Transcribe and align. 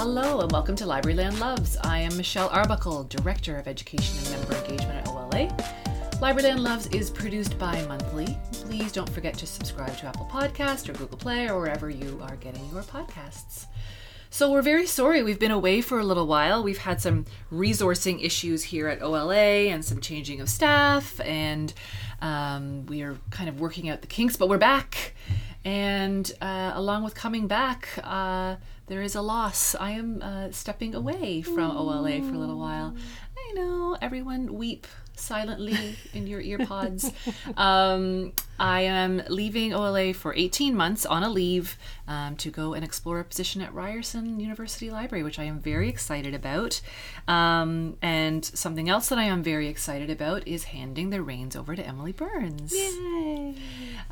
Hello 0.00 0.40
and 0.40 0.50
welcome 0.50 0.74
to 0.76 0.84
Libraryland 0.86 1.38
Loves. 1.40 1.76
I 1.84 1.98
am 1.98 2.16
Michelle 2.16 2.48
Arbuckle, 2.48 3.04
Director 3.04 3.58
of 3.58 3.68
Education 3.68 4.16
and 4.16 4.30
Member 4.30 4.54
Engagement 4.54 5.06
at 5.06 5.08
OLA. 5.08 5.46
Libraryland 6.22 6.60
Loves 6.60 6.86
is 6.86 7.10
produced 7.10 7.58
bi 7.58 7.84
monthly. 7.86 8.38
Please 8.50 8.92
don't 8.92 9.10
forget 9.10 9.34
to 9.34 9.46
subscribe 9.46 9.94
to 9.98 10.06
Apple 10.06 10.26
Podcast 10.32 10.88
or 10.88 10.94
Google 10.94 11.18
Play 11.18 11.50
or 11.50 11.60
wherever 11.60 11.90
you 11.90 12.18
are 12.22 12.36
getting 12.36 12.66
your 12.70 12.82
podcasts. 12.82 13.66
So 14.30 14.50
we're 14.50 14.62
very 14.62 14.86
sorry 14.86 15.22
we've 15.22 15.38
been 15.38 15.50
away 15.50 15.82
for 15.82 15.98
a 15.98 16.04
little 16.04 16.26
while. 16.26 16.62
We've 16.62 16.78
had 16.78 17.02
some 17.02 17.26
resourcing 17.52 18.24
issues 18.24 18.62
here 18.62 18.88
at 18.88 19.02
OLA 19.02 19.68
and 19.68 19.84
some 19.84 20.00
changing 20.00 20.40
of 20.40 20.48
staff, 20.48 21.20
and 21.20 21.74
um, 22.22 22.86
we 22.86 23.02
are 23.02 23.18
kind 23.28 23.50
of 23.50 23.60
working 23.60 23.90
out 23.90 24.00
the 24.00 24.06
kinks, 24.06 24.38
but 24.38 24.48
we're 24.48 24.56
back. 24.56 25.14
And 25.64 26.30
uh, 26.40 26.72
along 26.74 27.04
with 27.04 27.14
coming 27.14 27.46
back, 27.46 27.88
uh, 28.02 28.56
there 28.86 29.02
is 29.02 29.14
a 29.14 29.22
loss. 29.22 29.74
I 29.74 29.90
am 29.92 30.22
uh, 30.22 30.50
stepping 30.52 30.94
away 30.94 31.42
from 31.42 31.76
OLA 31.76 32.22
for 32.22 32.34
a 32.34 32.38
little 32.38 32.58
while. 32.58 32.94
I 33.36 33.52
know 33.52 33.96
everyone 34.00 34.54
weep 34.54 34.86
silently 35.16 35.96
in 36.14 36.26
your 36.26 36.42
earpods. 36.42 37.12
um, 37.56 38.32
I 38.60 38.82
am 38.82 39.22
leaving 39.30 39.72
OLA 39.72 40.12
for 40.12 40.34
18 40.34 40.76
months 40.76 41.06
on 41.06 41.22
a 41.22 41.30
leave 41.30 41.78
um, 42.06 42.36
to 42.36 42.50
go 42.50 42.74
and 42.74 42.84
explore 42.84 43.18
a 43.18 43.24
position 43.24 43.62
at 43.62 43.72
Ryerson 43.72 44.38
University 44.38 44.90
Library, 44.90 45.22
which 45.22 45.38
I 45.38 45.44
am 45.44 45.58
very 45.58 45.88
excited 45.88 46.34
about. 46.34 46.82
Um, 47.26 47.96
and 48.02 48.44
something 48.44 48.90
else 48.90 49.08
that 49.08 49.18
I 49.18 49.24
am 49.24 49.42
very 49.42 49.66
excited 49.66 50.10
about 50.10 50.46
is 50.46 50.64
handing 50.64 51.08
the 51.08 51.22
reins 51.22 51.56
over 51.56 51.74
to 51.74 51.86
Emily 51.86 52.12
Burns. 52.12 52.74
Yay! 52.74 53.54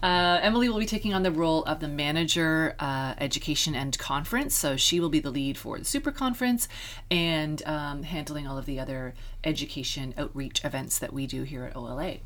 Uh, 0.03 0.39
Emily 0.41 0.70
will 0.70 0.78
be 0.78 0.87
taking 0.87 1.12
on 1.12 1.25
the 1.25 1.30
role 1.30 1.62
of 1.65 1.80
the 1.80 1.89
manager, 1.89 2.75
uh, 2.78 3.14
education 3.19 3.75
and 3.75 3.98
conference. 3.98 4.55
So 4.55 4.78
she 4.78 4.98
will 4.98 5.11
be 5.11 5.20
the 5.20 5.30
lead 5.30 5.58
for 5.58 5.78
the 5.78 5.84
super 5.84 6.11
conference 6.11 6.69
and 7.11 7.62
um, 7.67 8.03
handling 8.03 8.47
all 8.47 8.56
of 8.56 8.64
the 8.64 8.80
other 8.80 9.12
education 9.45 10.14
outreach 10.17 10.64
events 10.64 10.98
that 11.01 11.12
we 11.12 11.27
do 11.27 11.42
here 11.42 11.64
at 11.64 11.77
OLA. 11.77 12.17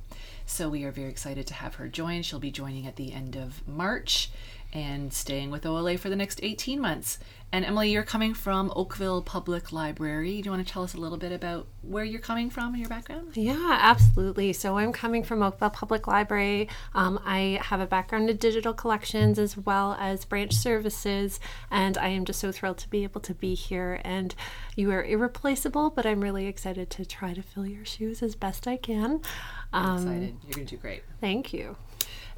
So 0.44 0.68
we 0.68 0.84
are 0.84 0.90
very 0.90 1.08
excited 1.08 1.46
to 1.46 1.54
have 1.54 1.76
her 1.76 1.88
join. 1.88 2.11
She'll 2.20 2.38
be 2.38 2.50
joining 2.50 2.86
at 2.86 2.96
the 2.96 3.12
end 3.12 3.36
of 3.36 3.66
March 3.66 4.30
and 4.72 5.12
staying 5.12 5.50
with 5.50 5.66
OLA 5.66 5.98
for 5.98 6.08
the 6.08 6.16
next 6.16 6.40
18 6.42 6.80
months. 6.80 7.18
And 7.54 7.66
Emily, 7.66 7.90
you're 7.90 8.02
coming 8.02 8.32
from 8.32 8.72
Oakville 8.74 9.20
Public 9.20 9.72
Library. 9.72 10.40
Do 10.40 10.46
you 10.46 10.50
want 10.50 10.66
to 10.66 10.72
tell 10.72 10.82
us 10.82 10.94
a 10.94 10.96
little 10.96 11.18
bit 11.18 11.32
about 11.32 11.66
where 11.82 12.02
you're 12.02 12.18
coming 12.18 12.48
from 12.48 12.68
and 12.68 12.78
your 12.78 12.88
background? 12.88 13.36
Yeah, 13.36 13.76
absolutely. 13.78 14.54
So 14.54 14.78
I'm 14.78 14.90
coming 14.90 15.22
from 15.22 15.42
Oakville 15.42 15.68
Public 15.68 16.06
Library. 16.06 16.70
Um, 16.94 17.20
I 17.26 17.60
have 17.62 17.80
a 17.80 17.86
background 17.86 18.30
in 18.30 18.38
digital 18.38 18.72
collections 18.72 19.38
as 19.38 19.54
well 19.58 19.98
as 20.00 20.24
branch 20.24 20.54
services, 20.54 21.40
and 21.70 21.98
I 21.98 22.08
am 22.08 22.24
just 22.24 22.40
so 22.40 22.52
thrilled 22.52 22.78
to 22.78 22.88
be 22.88 23.04
able 23.04 23.20
to 23.20 23.34
be 23.34 23.54
here. 23.54 24.00
And 24.02 24.34
you 24.74 24.90
are 24.90 25.04
irreplaceable, 25.04 25.90
but 25.90 26.06
I'm 26.06 26.22
really 26.22 26.46
excited 26.46 26.88
to 26.88 27.04
try 27.04 27.34
to 27.34 27.42
fill 27.42 27.66
your 27.66 27.84
shoes 27.84 28.22
as 28.22 28.34
best 28.34 28.66
I 28.66 28.78
can. 28.78 29.20
Um, 29.74 29.96
excited. 29.96 30.36
You're 30.44 30.54
going 30.54 30.66
to 30.66 30.76
do 30.76 30.80
great. 30.80 31.02
Thank 31.20 31.52
you. 31.52 31.76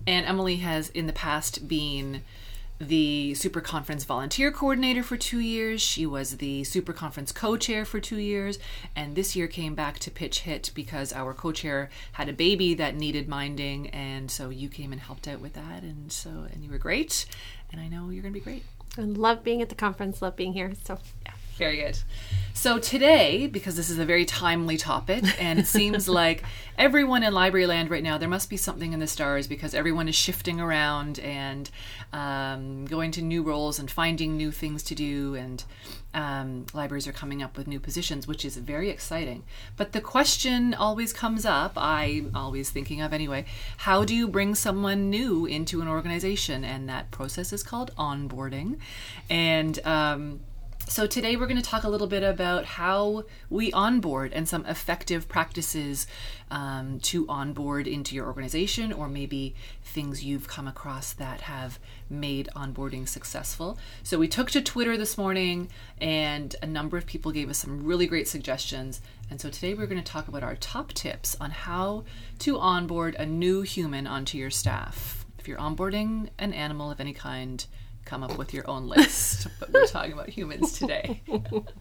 And 0.07 0.27
Emily 0.27 0.57
has 0.57 0.89
in 0.91 1.07
the 1.07 1.13
past 1.13 1.69
been 1.69 2.23
the 2.81 3.35
Super 3.35 3.61
Conference 3.61 4.05
volunteer 4.05 4.51
coordinator 4.51 5.03
for 5.03 5.17
two 5.17 5.39
years. 5.39 5.81
She 5.81 6.07
was 6.07 6.39
the 6.39 6.65
Super 6.65 6.93
Conference 6.93 7.31
co 7.31 7.57
chair 7.57 7.85
for 7.85 8.01
two 8.01 8.19
years. 8.19 8.59
And 8.97 9.15
this 9.15 9.37
year 9.37 9.47
came 9.47 9.75
back 9.75 9.99
to 10.01 10.11
pitch 10.11 10.41
hit 10.41 10.71
because 10.75 11.13
our 11.13 11.35
co 11.35 11.53
chair 11.53 11.89
had 12.13 12.29
a 12.29 12.33
baby 12.33 12.75
that 12.75 12.97
needed 12.97 13.29
minding. 13.29 13.91
And 13.91 14.31
so 14.31 14.51
you 14.51 14.69
came 14.69 14.93
and 14.93 15.01
helped 15.01 15.29
out 15.29 15.41
with 15.41 15.53
that. 15.55 15.83
And 15.83 16.11
so, 16.11 16.31
and 16.53 16.65
you 16.65 16.71
were 16.71 16.79
great. 16.79 17.27
And 17.71 17.81
I 17.81 17.89
know 17.89 18.11
you're 18.11 18.23
going 18.23 18.35
to 18.35 18.41
be 18.41 18.45
great. 18.45 18.65
I 18.99 19.03
love 19.03 19.43
being 19.43 19.63
at 19.63 19.69
the 19.69 19.75
conference, 19.75 20.23
love 20.23 20.37
being 20.37 20.53
here. 20.53 20.73
So, 20.85 20.99
yeah. 21.25 21.34
Very 21.57 21.77
good. 21.77 21.99
So 22.57 22.79
today, 22.79 23.49
because 23.49 23.77
this 23.77 23.91
is 23.91 23.99
a 23.99 24.05
very 24.05 24.25
timely 24.25 24.77
topic, 24.77 25.25
and 25.43 25.59
it 25.59 25.67
seems 25.67 26.09
like 26.21 26.45
everyone 26.79 27.23
in 27.23 27.35
library 27.35 27.67
land 27.67 27.91
right 27.91 28.03
now, 28.03 28.17
there 28.17 28.29
must 28.29 28.49
be 28.49 28.57
something 28.57 28.93
in 28.93 29.01
the 29.01 29.09
stars 29.09 29.47
because 29.49 29.75
everyone 29.75 30.09
is 30.09 30.15
shifting 30.15 30.61
around 30.61 31.19
and 31.19 31.71
um, 32.13 32.87
going 32.87 33.11
to 33.11 33.23
new 33.23 33.43
roles 33.43 33.79
and 33.79 33.91
finding 33.91 34.37
new 34.37 34.51
things 34.51 34.83
to 34.85 34.95
do, 34.95 35.35
and 35.35 35.65
um, 36.15 36.67
libraries 36.73 37.09
are 37.09 37.13
coming 37.13 37.43
up 37.43 37.57
with 37.57 37.67
new 37.67 37.81
positions, 37.81 38.27
which 38.27 38.45
is 38.45 38.57
very 38.57 38.89
exciting. 38.89 39.43
But 39.77 39.93
the 39.93 40.01
question 40.01 40.75
always 40.75 41.13
comes 41.13 41.45
up, 41.45 41.73
I'm 41.77 42.31
always 42.35 42.71
thinking 42.71 43.01
of 43.01 43.13
anyway, 43.13 43.45
how 43.79 44.05
do 44.05 44.15
you 44.15 44.29
bring 44.29 44.55
someone 44.55 45.11
new 45.11 45.45
into 45.45 45.81
an 45.81 45.89
organization? 45.89 46.65
And 46.65 46.89
that 46.89 47.11
process 47.11 47.53
is 47.53 47.63
called 47.63 47.95
onboarding. 47.97 48.79
And 49.29 49.85
um, 49.85 50.41
so, 50.87 51.07
today 51.07 51.35
we're 51.37 51.47
going 51.47 51.61
to 51.61 51.63
talk 51.63 51.85
a 51.85 51.89
little 51.89 52.07
bit 52.07 52.23
about 52.23 52.67
how 52.67 53.25
we 53.49 53.73
onboard 53.73 54.35
and 54.35 54.47
some 54.47 54.67
effective 54.67 55.27
practices 55.29 56.07
um, 56.51 57.01
to 57.01 57.27
onboard 57.27 57.89
into 57.89 58.15
your 58.15 58.27
organization, 58.27 58.93
or 58.93 59.09
maybe 59.09 59.55
things 59.83 60.23
you've 60.23 60.47
come 60.47 60.69
across 60.69 61.15
that 61.15 61.43
have 61.43 61.79
made 62.11 62.51
onboarding 62.55 63.09
successful. 63.09 63.79
So, 64.03 64.19
we 64.19 64.29
took 64.29 64.51
to 64.51 64.61
Twitter 64.61 64.99
this 64.99 65.17
morning, 65.17 65.71
and 65.99 66.55
a 66.63 66.67
number 66.67 66.99
of 66.99 67.07
people 67.07 67.33
gave 67.33 67.49
us 67.49 67.59
some 67.59 67.83
really 67.83 68.07
great 68.07 68.29
suggestions. 68.29 69.01
And 69.31 69.41
so, 69.41 69.49
today 69.49 69.73
we're 69.73 69.87
going 69.87 70.03
to 70.03 70.13
talk 70.13 70.29
about 70.29 70.43
our 70.43 70.57
top 70.57 70.93
tips 70.93 71.35
on 71.41 71.51
how 71.51 72.05
to 72.41 72.59
onboard 72.59 73.15
a 73.15 73.25
new 73.25 73.63
human 73.63 74.07
onto 74.07 74.37
your 74.37 74.51
staff. 74.51 75.25
If 75.39 75.49
you're 75.49 75.59
onboarding 75.59 76.29
an 76.39 76.53
animal 76.53 76.91
of 76.91 77.01
any 77.01 77.15
kind, 77.15 77.65
come 78.05 78.23
up 78.23 78.37
with 78.37 78.53
your 78.53 78.69
own 78.69 78.89
list, 78.89 79.49
but 79.59 79.73
we're 79.73 79.87
talking 79.87 80.13
about 80.13 80.29
humans 80.29 80.73
today. 80.79 81.23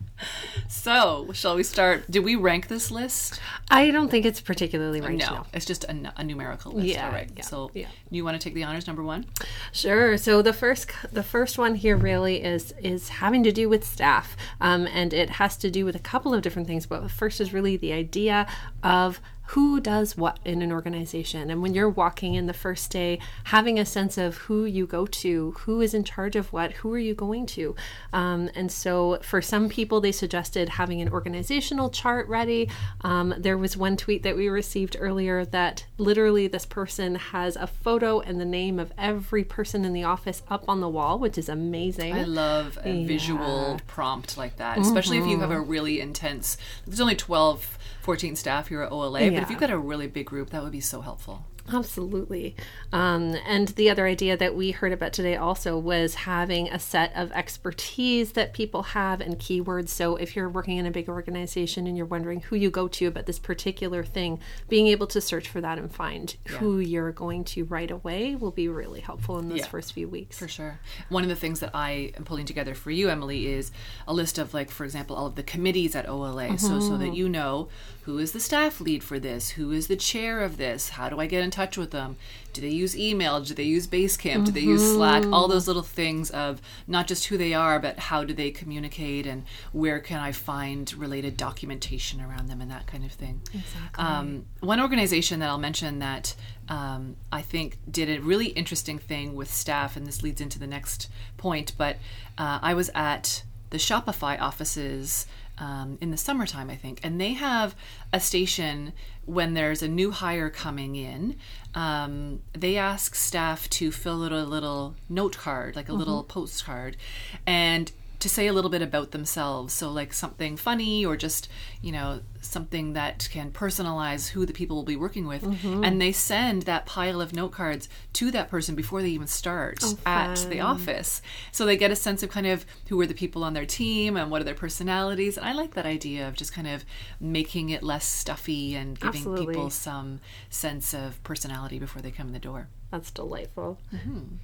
so, 0.68 1.30
shall 1.34 1.56
we 1.56 1.64
start? 1.64 2.10
Do 2.10 2.22
we 2.22 2.36
rank 2.36 2.68
this 2.68 2.92
list? 2.92 3.40
I 3.70 3.92
don't 3.92 4.10
think 4.10 4.26
it's 4.26 4.42
particularly 4.42 5.02
ranked. 5.02 5.30
No, 5.30 5.46
it's 5.54 5.66
just 5.66 5.84
a, 5.86 6.14
a, 6.18 6.24
numerical 6.24 6.72
list. 6.72 6.88
Yeah, 6.88 7.06
All 7.08 7.12
right. 7.12 7.30
Yeah, 7.36 7.44
so, 7.44 7.72
yeah. 7.74 7.88
you 8.10 8.24
want 8.24 8.40
to 8.40 8.44
take 8.44 8.54
the 8.54 8.64
honors, 8.64 8.88
number 8.88 9.04
one? 9.04 9.26
Sure. 9.72 10.18
So 10.18 10.42
the 10.42 10.54
first, 10.54 10.92
the 11.12 11.24
first 11.24 11.58
one 11.58 11.76
here 11.76 11.98
really 11.98 12.42
is 12.44 12.74
is 12.82 13.10
having 13.10 13.44
to 13.44 13.52
do 13.52 13.70
with 13.70 13.86
staff, 13.86 14.36
um, 14.62 14.88
and 14.88 15.14
it 15.14 15.30
has 15.32 15.58
to 15.58 15.72
do 15.72 15.86
with 15.86 15.96
a 15.96 16.00
couple 16.00 16.34
of 16.34 16.42
different 16.42 16.68
things. 16.68 16.86
But 16.86 17.02
the 17.02 17.10
first 17.10 17.42
is 17.42 17.54
really 17.54 17.78
the 17.78 17.94
idea 17.94 18.48
of 18.82 19.20
who 19.48 19.80
does 19.80 20.16
what 20.16 20.40
in 20.46 20.62
an 20.62 20.72
organization. 20.72 21.50
And 21.50 21.62
when 21.62 21.74
you're 21.74 21.90
walking 21.90 22.34
in 22.34 22.48
the 22.48 22.54
first 22.54 22.92
day, 22.92 23.20
having 23.46 23.78
a 23.78 23.86
sense 23.86 24.18
of 24.18 24.38
who 24.38 24.66
you 24.66 24.88
go 24.88 25.06
to, 25.06 25.52
who 25.60 25.82
is 25.82 25.94
in 25.94 26.04
charge 26.04 26.36
of 26.36 26.52
what, 26.54 26.72
who 26.74 26.94
are 26.94 27.00
you 27.00 27.14
going 27.14 27.46
to. 27.48 27.76
Um, 28.14 28.50
and 28.56 28.72
so 28.72 29.20
for 29.22 29.42
some 29.42 29.70
people, 29.70 30.00
they 30.00 30.12
suggested 30.12 30.70
having 30.70 31.02
an 31.02 31.10
organizational 31.10 31.90
chart 31.90 32.28
ready. 32.28 32.70
Um, 33.02 33.34
there 33.38 33.58
was 33.58 33.76
one 33.76 33.98
tweet 33.98 34.24
that 34.24 34.36
we 34.36 34.48
received 34.48 34.96
earlier 35.00 35.46
that 35.46 35.86
literally 35.98 36.48
this 36.48 36.66
person 36.66 37.16
has 37.16 37.56
a 37.56 37.68
photo 37.68 38.22
and 38.22 38.40
the 38.40 38.46
name 38.46 38.80
of 38.80 38.94
every 38.98 39.44
person 39.44 39.84
in 39.84 39.94
the 39.94 40.04
office 40.04 40.42
up 40.50 40.64
on 40.68 40.80
the 40.80 40.90
wall, 40.90 41.20
which 41.20 41.38
is 41.38 41.50
amazing. 41.50 42.14
I 42.14 42.24
love 42.24 42.80
a 42.84 42.92
yeah. 42.92 43.08
visual 43.08 43.80
prompt 43.88 44.38
like 44.38 44.58
that, 44.58 44.78
especially 44.78 45.18
mm-hmm. 45.18 45.28
if 45.28 45.32
you 45.32 45.40
have 45.42 45.52
a 45.52 45.60
really 45.60 46.00
intense, 46.00 46.58
there's 46.86 47.02
only 47.02 47.16
12 47.16 47.78
14 48.04 48.36
staff 48.36 48.68
here 48.68 48.82
at 48.82 48.92
OLA. 48.92 49.24
Yeah. 49.24 49.30
But 49.32 49.44
if 49.44 49.50
you've 49.50 49.60
got 49.60 49.70
a 49.70 49.78
really 49.78 50.08
big 50.08 50.26
group, 50.26 50.50
that 50.50 50.62
would 50.62 50.74
be 50.74 50.82
so 50.82 51.00
helpful. 51.02 51.46
Absolutely. 51.72 52.56
Um, 52.92 53.36
and 53.48 53.70
the 53.70 53.90
other 53.90 54.06
idea 54.06 54.36
that 54.36 54.56
we 54.56 54.72
heard 54.72 54.92
about 54.92 55.14
today 55.14 55.38
also 55.38 55.78
was 55.78 56.14
having 56.14 56.68
a 56.68 56.78
set 56.78 57.16
of 57.16 57.32
expertise 57.32 58.34
that 58.34 58.54
people 58.54 58.84
have 58.84 59.22
and 59.22 59.40
keywords. 59.40 59.90
So 59.90 60.18
if 60.18 60.36
you're 60.36 60.50
working 60.50 60.78
in 60.78 60.86
a 60.86 60.92
big 60.92 61.08
organization 61.08 61.88
and 61.88 61.96
you're 61.96 62.06
wondering 62.06 62.42
who 62.42 62.56
you 62.56 62.70
go 62.70 62.88
to 62.90 63.06
about 63.06 63.28
this 63.28 63.40
particular 63.40 64.04
thing, 64.04 64.40
being 64.68 64.88
able 64.88 65.08
to 65.08 65.22
search 65.22 65.48
for 65.48 65.62
that 65.62 65.78
and 65.78 65.94
find 65.94 66.36
yeah. 66.46 66.58
who 66.58 66.80
you're 66.80 67.14
going 67.14 67.46
to 67.46 67.64
right 67.66 67.90
away 67.90 68.36
will 68.36 68.52
be 68.52 68.68
really 68.68 69.00
helpful 69.00 69.40
in 69.40 69.48
those 69.48 69.60
yeah, 69.60 69.68
first 69.68 69.94
few 69.94 70.10
weeks. 70.10 70.38
For 70.38 70.50
sure. 70.50 70.80
One 71.08 71.24
of 71.24 71.30
the 71.30 71.36
things 71.36 71.62
that 71.62 71.72
I 71.74 72.12
am 72.18 72.26
pulling 72.26 72.46
together 72.46 72.76
for 72.76 72.92
you, 72.92 73.10
Emily, 73.10 73.48
is 73.48 73.72
a 74.06 74.14
list 74.14 74.38
of 74.38 74.54
like, 74.54 74.70
for 74.70 74.84
example, 74.84 75.16
all 75.16 75.28
of 75.28 75.36
the 75.36 75.44
committees 75.44 75.96
at 75.96 76.10
OLA. 76.10 76.48
Mm-hmm. 76.48 76.58
So 76.58 76.80
so 76.80 76.98
that 76.98 77.06
mm-hmm. 77.06 77.14
you 77.14 77.30
know 77.30 77.70
who 78.06 78.18
is 78.18 78.34
the 78.34 78.40
staff 78.40 78.82
lead 78.82 79.04
for 79.04 79.18
this, 79.18 79.52
who 79.52 79.72
is 79.72 79.88
the 79.88 79.96
chair 79.96 80.42
of 80.42 80.58
this, 80.58 80.90
how 80.90 81.08
do 81.08 81.20
I 81.20 81.26
get 81.26 81.42
in 81.42 81.52
touch 81.52 81.78
with 81.78 81.92
them? 81.92 82.18
Do 82.52 82.60
they 82.60 82.70
use 82.70 82.98
email? 82.98 83.40
Do 83.42 83.54
they 83.54 83.64
use 83.64 83.88
Basecamp? 83.88 84.34
Mm-hmm. 84.34 84.44
Do 84.44 84.52
they 84.52 84.60
use 84.60 84.94
Slack? 84.94 85.26
All 85.32 85.48
those 85.48 85.68
little 85.68 85.84
things 85.84 86.30
of 86.30 86.62
not 86.86 87.08
just 87.08 87.26
who 87.26 87.38
they 87.38 87.54
are, 87.54 87.80
but 87.80 87.98
how 87.98 88.26
do 88.26 88.34
they 88.34 88.52
communicate 88.52 89.26
and 89.26 89.46
where 89.72 90.00
can 90.00 90.20
I 90.20 90.34
find 90.34 90.94
related 90.94 91.38
documentation 91.38 92.20
around 92.20 92.48
them 92.48 92.60
and 92.60 92.70
that 92.70 92.88
kind 92.88 93.06
of 93.06 93.12
thing. 93.14 93.42
Exactly. 93.54 94.04
Um, 94.04 94.46
one 94.60 94.82
organization 94.82 95.40
that 95.40 95.50
I'll 95.50 95.58
mention 95.58 96.00
that 96.00 96.36
um, 96.68 97.16
I 97.32 97.42
think 97.42 97.78
did 97.90 98.10
a 98.10 98.22
really 98.22 98.48
interesting 98.48 99.00
thing 99.00 99.34
with 99.34 99.52
staff, 99.52 99.96
and 99.96 100.06
this 100.06 100.22
leads 100.22 100.42
into 100.42 100.60
the 100.60 100.68
next 100.68 101.10
point, 101.38 101.72
but 101.78 101.98
uh, 102.38 102.60
I 102.62 102.74
was 102.74 102.90
at 102.94 103.44
the 103.70 103.80
Shopify 103.80 104.40
offices 104.40 105.26
um, 105.58 105.98
in 106.02 106.12
the 106.12 106.18
summertime, 106.18 106.70
I 106.70 106.76
think, 106.76 107.00
and 107.04 107.20
they 107.20 107.34
have 107.34 107.76
a 108.12 108.20
station 108.20 108.94
when 109.26 109.54
there's 109.54 109.82
a 109.82 109.88
new 109.88 110.12
hire 110.12 110.50
coming 110.50 110.96
in. 110.96 111.38
Um, 111.76 112.42
they 112.54 112.78
ask 112.78 113.16
staff 113.16 113.70
to 113.72 113.92
fill 113.92 114.24
out 114.24 114.32
a 114.32 114.44
little 114.44 114.96
note 115.10 115.38
card, 115.38 115.76
like 115.76 115.88
a 115.88 115.92
mm-hmm. 115.92 116.00
little 116.00 116.24
postcard, 116.24 116.98
and 117.46 117.92
to 118.24 118.30
say 118.30 118.48
a 118.48 118.54
little 118.54 118.72
bit 118.72 118.82
about 118.82 119.12
themselves. 119.12 119.74
So, 119.74 119.92
like 119.92 120.14
something 120.14 120.58
funny 120.58 121.06
or 121.06 121.16
just, 121.16 121.50
you 121.82 121.92
know, 121.92 122.22
something 122.42 122.94
that 122.94 123.28
can 123.32 123.52
personalize 123.52 124.30
who 124.30 124.46
the 124.46 124.54
people 124.54 124.78
will 124.78 124.84
be 124.84 124.96
working 124.96 125.28
with. 125.28 125.44
Mm-hmm. 125.44 125.84
And 125.84 126.02
they 126.02 126.12
send 126.14 126.64
that 126.64 126.86
pile 126.86 127.20
of 127.22 127.34
note 127.34 127.52
cards 127.52 127.90
to 128.14 128.32
that 128.32 128.50
person 128.50 128.76
before 128.76 129.02
they 129.02 129.10
even 129.10 129.28
start 129.28 129.80
Oh, 129.84 129.98
at 130.06 130.36
the 130.50 130.62
office. 130.62 131.22
So 131.52 131.66
they 131.66 131.76
get 131.76 131.92
a 131.92 131.96
sense 131.96 132.24
of 132.24 132.30
kind 132.30 132.48
of 132.48 132.66
who 132.88 133.00
are 133.02 133.06
the 133.06 133.14
people 133.14 133.44
on 133.44 133.54
their 133.54 133.66
team 133.66 134.16
and 134.16 134.32
what 134.32 134.42
are 134.42 134.46
their 134.46 134.56
personalities. 134.56 135.38
And 135.38 135.46
I 135.46 135.52
like 135.54 135.74
that 135.74 135.86
idea 135.86 136.28
of 136.28 136.36
just 136.36 136.54
kind 136.54 136.68
of 136.68 136.86
making 137.20 137.70
it 137.70 137.84
less 137.84 138.06
stuffy 138.06 138.76
and 138.76 138.98
giving 138.98 139.20
Absolutely. 139.20 139.48
people 139.48 139.70
some 139.70 140.22
sense 140.50 140.94
of 140.94 141.22
personality 141.24 141.78
before 141.78 142.02
they 142.02 142.12
come 142.12 142.28
in 142.28 142.34
the 142.34 142.40
door. 142.40 142.70
That's 142.90 143.12
delightful. 143.12 143.80
Mm-hmm. 143.94 144.36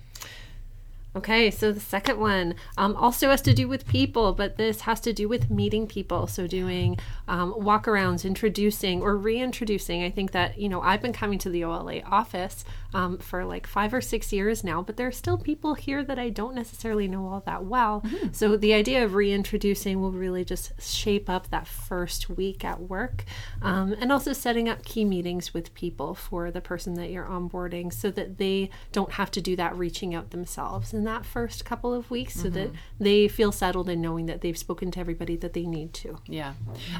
Okay, 1.15 1.49
so 1.49 1.71
the 1.71 1.79
second 1.79 2.19
one 2.19 2.53
um, 2.77 2.95
also 2.95 3.29
has 3.31 3.41
to 3.41 3.53
do 3.53 3.67
with 3.67 3.87
people, 3.87 4.31
but 4.33 4.57
this 4.57 4.81
has 4.81 4.99
to 5.01 5.11
do 5.11 5.27
with 5.27 5.49
meeting 5.49 5.87
people. 5.87 6.27
So 6.27 6.45
doing 6.45 6.99
um, 7.27 7.51
walkarounds, 7.53 8.25
introducing 8.25 9.01
or 9.01 9.17
reintroducing. 9.17 10.03
I 10.03 10.11
think 10.11 10.31
that, 10.33 10.59
you 10.59 10.69
know, 10.69 10.81
I've 10.81 11.01
been 11.01 11.13
coming 11.13 11.39
to 11.39 11.49
the 11.49 11.63
OLA 11.63 12.01
office 12.01 12.63
um, 12.93 13.17
for 13.17 13.43
like 13.43 13.65
five 13.65 13.91
or 13.91 14.01
six 14.01 14.31
years 14.31 14.63
now, 14.63 14.83
but 14.83 14.97
there 14.97 15.07
are 15.07 15.11
still 15.11 15.37
people 15.37 15.73
here 15.73 16.03
that 16.03 16.19
I 16.19 16.29
don't 16.29 16.53
necessarily 16.53 17.07
know 17.07 17.27
all 17.27 17.41
that 17.45 17.65
well. 17.65 18.03
So 18.31 18.55
the 18.55 18.73
idea 18.73 19.03
of 19.03 19.15
reintroducing 19.15 19.99
will 19.99 20.11
really 20.11 20.45
just 20.45 20.79
shape 20.79 21.29
up 21.29 21.49
that 21.49 21.67
first 21.67 22.29
week 22.29 22.63
at 22.63 22.81
work 22.81 23.25
um, 23.61 23.95
and 23.99 24.11
also 24.11 24.33
setting 24.33 24.69
up 24.69 24.85
key 24.85 25.05
meetings 25.05 25.53
with 25.53 25.73
people 25.73 26.13
for 26.13 26.51
the 26.51 26.61
person 26.61 26.93
that 26.95 27.09
you're 27.09 27.25
onboarding 27.25 27.91
so 27.91 28.11
that 28.11 28.37
they 28.37 28.69
don't 28.91 29.13
have 29.13 29.31
to 29.31 29.41
do 29.41 29.55
that 29.55 29.75
reaching 29.75 30.13
out 30.13 30.29
themselves 30.29 30.93
in 30.99 31.05
that 31.05 31.25
first 31.25 31.63
couple 31.63 31.93
of 31.93 32.11
weeks 32.11 32.33
so 32.33 32.49
that 32.49 32.69
they 32.99 33.29
feel 33.29 33.53
settled 33.53 33.87
in 33.87 34.01
knowing 34.01 34.25
that 34.25 34.41
they've 34.41 34.57
spoken 34.57 34.91
to 34.91 34.99
everybody 34.99 35.37
that 35.37 35.53
they 35.53 35.65
need 35.65 35.93
to. 35.93 36.17
Yeah. 36.27 36.53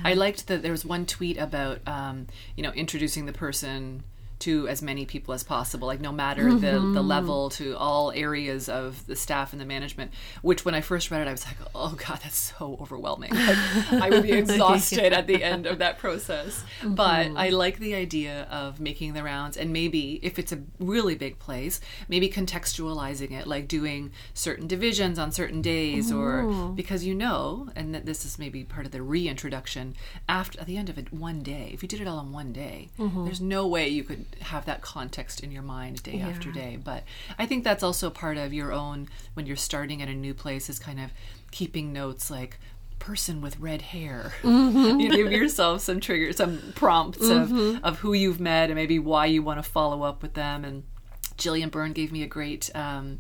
I 0.06 0.14
liked 0.14 0.48
that 0.48 0.62
there 0.62 0.72
was 0.72 0.86
one 0.86 1.06
tweet 1.06 1.38
about, 1.38 1.80
um, 1.86 2.28
you 2.56 2.64
know, 2.64 2.72
introducing 2.72 3.26
the 3.26 3.34
person 3.34 4.04
to 4.40 4.68
as 4.68 4.82
many 4.82 5.06
people 5.06 5.34
as 5.34 5.44
possible, 5.44 5.88
like 5.88 6.00
no 6.00 6.12
matter 6.12 6.54
the, 6.54 6.68
mm-hmm. 6.68 6.94
the 6.94 7.02
level 7.02 7.50
to 7.52 7.76
all 7.78 8.12
areas 8.12 8.70
of 8.70 9.06
the 9.06 9.16
staff 9.16 9.52
and 9.52 9.62
the 9.62 9.66
management, 9.66 10.12
which 10.42 10.64
when 10.64 10.74
I 10.74 10.82
first 10.82 11.12
read 11.12 11.22
it, 11.22 11.28
I 11.28 11.32
was 11.32 11.46
like, 11.46 11.58
oh 11.76 11.96
God, 11.96 12.20
that's 12.24 12.54
so 12.58 12.78
overwhelming. 12.80 13.32
Like, 13.34 13.58
I 13.92 14.10
would 14.10 14.24
be 14.24 14.32
exhausted 14.44 15.14
at 15.14 15.28
the 15.28 15.44
end 15.44 15.66
of 15.66 15.80
that 15.80 15.98
process. 15.98 16.64
Mm-hmm. 16.82 16.96
But 16.96 17.32
I 17.36 17.50
like 17.50 17.80
the 17.80 17.96
idea 17.96 18.48
of 18.50 18.80
making 18.80 19.14
the 19.14 19.24
rounds 19.24 19.58
and 19.58 19.74
maybe 19.74 20.20
if 20.24 20.40
it's 20.40 20.52
a 20.52 20.60
really 20.80 21.16
big 21.16 21.40
place, 21.40 21.82
maybe 22.08 22.30
contextualizing 22.30 23.32
it, 23.32 23.46
like 23.46 23.68
doing 23.68 24.12
certain 24.34 24.68
divisions 24.68 25.20
on 25.20 25.32
certain 25.32 25.62
days 25.62 26.12
or 26.12 26.72
because 26.76 27.04
you 27.04 27.14
know, 27.14 27.70
and 27.76 27.94
that 27.94 28.06
this 28.06 28.26
is 28.26 28.40
maybe 28.40 28.64
part 28.64 28.86
of 28.86 28.92
the 28.92 29.02
reintroduction 29.02 29.96
after 30.28 30.60
at 30.60 30.66
the 30.66 30.78
end 30.78 30.90
of 30.90 30.98
it 30.98 31.12
one 31.12 31.42
day, 31.42 31.72
if 31.74 31.82
you 31.82 31.90
did 31.90 32.02
it 32.02 32.08
all 32.08 32.20
in 32.20 32.32
one 32.32 32.54
day, 32.54 32.90
mm-hmm. 32.98 33.26
there's 33.26 33.42
no 33.42 33.68
way 33.68 33.88
you 33.88 34.04
could 34.04 34.26
have 34.42 34.66
that 34.66 34.82
context 34.82 35.42
in 35.42 35.52
your 35.52 35.64
mind 35.64 36.04
day 36.04 36.22
after 36.22 36.52
day. 36.52 36.78
But 36.82 37.04
I 37.38 37.46
think 37.46 37.64
that's 37.64 37.84
also 37.84 38.10
part 38.10 38.38
of 38.38 38.54
your 38.54 38.72
own 38.72 39.10
when 39.34 39.46
you're 39.46 39.56
starting 39.56 40.02
at 40.02 40.08
a 40.08 40.14
new 40.14 40.34
place 40.34 40.70
is 40.70 40.80
kind 40.80 41.00
of 41.00 41.12
keeping 41.52 41.94
notes 41.94 42.30
like 42.30 42.60
person 43.00 43.42
with 43.42 43.60
red 43.60 43.82
hair. 43.82 44.34
you 44.44 45.10
give 45.10 45.32
yourself 45.32 45.82
some 45.82 46.00
triggers, 46.00 46.38
some 46.38 46.74
prompts 46.76 47.28
of, 47.30 47.52
of 47.84 48.00
who 48.00 48.14
you've 48.14 48.40
met 48.40 48.70
and 48.70 48.76
maybe 48.76 49.00
why 49.00 49.26
you 49.26 49.42
want 49.42 49.64
to 49.64 49.70
follow 49.70 50.04
up 50.04 50.22
with 50.22 50.34
them. 50.34 50.64
And 50.66 50.84
Jillian 51.38 51.72
Byrne 51.72 51.94
gave 51.94 52.12
me 52.12 52.24
a 52.24 52.28
great 52.28 52.70
um, 52.76 53.20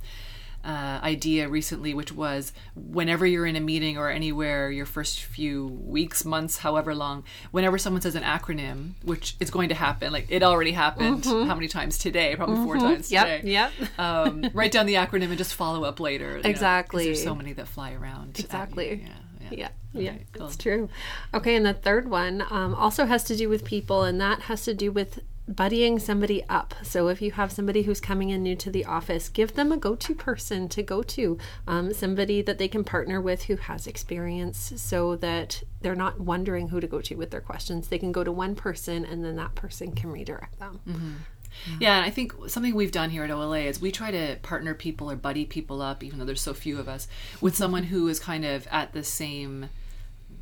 uh, 0.63 0.99
idea 1.03 1.47
recently, 1.47 1.93
which 1.93 2.11
was 2.11 2.51
whenever 2.75 3.25
you're 3.25 3.45
in 3.45 3.55
a 3.55 3.59
meeting 3.61 3.97
or 3.97 4.09
anywhere, 4.09 4.69
your 4.71 4.85
first 4.85 5.23
few 5.23 5.67
weeks, 5.67 6.25
months, 6.25 6.57
however 6.57 6.93
long, 6.93 7.23
whenever 7.51 7.77
someone 7.77 8.01
says 8.01 8.15
an 8.15 8.23
acronym, 8.23 8.91
which 9.03 9.35
is 9.39 9.49
going 9.49 9.69
to 9.69 9.75
happen, 9.75 10.11
like 10.11 10.27
it 10.29 10.43
already 10.43 10.71
happened 10.71 11.25
how 11.25 11.55
many 11.55 11.67
times 11.67 11.97
today? 11.97 12.35
Probably 12.35 12.57
four 12.63 12.77
times 12.77 13.11
Yep, 13.11 13.25
today. 13.41 13.51
yep. 13.51 13.71
um, 13.97 14.49
write 14.53 14.71
down 14.71 14.85
the 14.85 14.95
acronym 14.95 15.29
and 15.29 15.37
just 15.37 15.53
follow 15.55 15.83
up 15.83 15.99
later. 15.99 16.37
you 16.37 16.43
know, 16.43 16.49
Exactly. 16.49 17.05
there's 17.05 17.23
so 17.23 17.33
many 17.35 17.53
that 17.53 17.67
fly 17.67 17.93
around. 17.93 18.37
Exactly. 18.39 19.03
Yeah. 19.03 19.13
Yeah, 19.51 19.69
yeah, 19.93 20.11
Okay, 20.11 20.25
cool. 20.33 20.45
it's 20.45 20.57
true. 20.57 20.89
Okay, 21.33 21.55
and 21.55 21.65
the 21.65 21.73
third 21.73 22.07
one 22.07 22.43
um, 22.51 22.75
also 22.75 23.05
has 23.07 23.23
to 23.23 23.35
do 23.35 23.49
with 23.49 23.65
people, 23.65 24.03
and 24.03 24.21
that 24.21 24.41
has 24.41 24.63
to 24.65 24.75
do 24.75 24.91
with 24.91 25.21
buddying 25.49 25.99
somebody 25.99 26.43
up. 26.47 26.75
So 26.83 27.07
if 27.07 27.21
you 27.21 27.31
have 27.31 27.51
somebody 27.51 27.81
who's 27.83 27.99
coming 27.99 28.29
in 28.29 28.43
new 28.43 28.55
to 28.57 28.69
the 28.69 28.85
office, 28.85 29.29
give 29.29 29.55
them 29.55 29.71
a 29.71 29.77
go-to 29.77 30.13
person 30.13 30.69
to 30.69 30.83
go 30.83 31.01
to, 31.03 31.37
um, 31.67 31.93
somebody 31.93 32.41
that 32.41 32.57
they 32.57 32.67
can 32.67 32.83
partner 32.83 33.19
with 33.19 33.43
who 33.43 33.55
has 33.55 33.87
experience, 33.87 34.73
so 34.75 35.15
that 35.17 35.63
they're 35.81 35.95
not 35.95 36.19
wondering 36.19 36.69
who 36.69 36.79
to 36.79 36.87
go 36.87 37.01
to 37.01 37.15
with 37.15 37.31
their 37.31 37.41
questions. 37.41 37.87
They 37.87 37.99
can 37.99 38.11
go 38.11 38.23
to 38.23 38.31
one 38.31 38.55
person, 38.55 39.05
and 39.05 39.23
then 39.23 39.35
that 39.37 39.55
person 39.55 39.91
can 39.93 40.11
redirect 40.11 40.59
them. 40.59 40.79
Mm-hmm. 40.87 41.13
Yeah, 41.79 41.97
and 41.97 42.05
I 42.05 42.11
think 42.11 42.33
something 42.47 42.75
we've 42.75 42.91
done 42.91 43.09
here 43.09 43.23
at 43.23 43.31
OLA 43.31 43.61
is 43.61 43.81
we 43.81 43.91
try 43.91 44.11
to 44.11 44.37
partner 44.43 44.75
people 44.75 45.09
or 45.09 45.15
buddy 45.15 45.45
people 45.45 45.81
up, 45.81 46.03
even 46.03 46.19
though 46.19 46.25
there's 46.25 46.41
so 46.41 46.53
few 46.53 46.79
of 46.79 46.87
us, 46.87 47.07
with 47.41 47.55
someone 47.55 47.85
who 47.85 48.07
is 48.07 48.19
kind 48.19 48.45
of 48.45 48.67
at 48.71 48.93
the 48.93 49.03
same. 49.03 49.69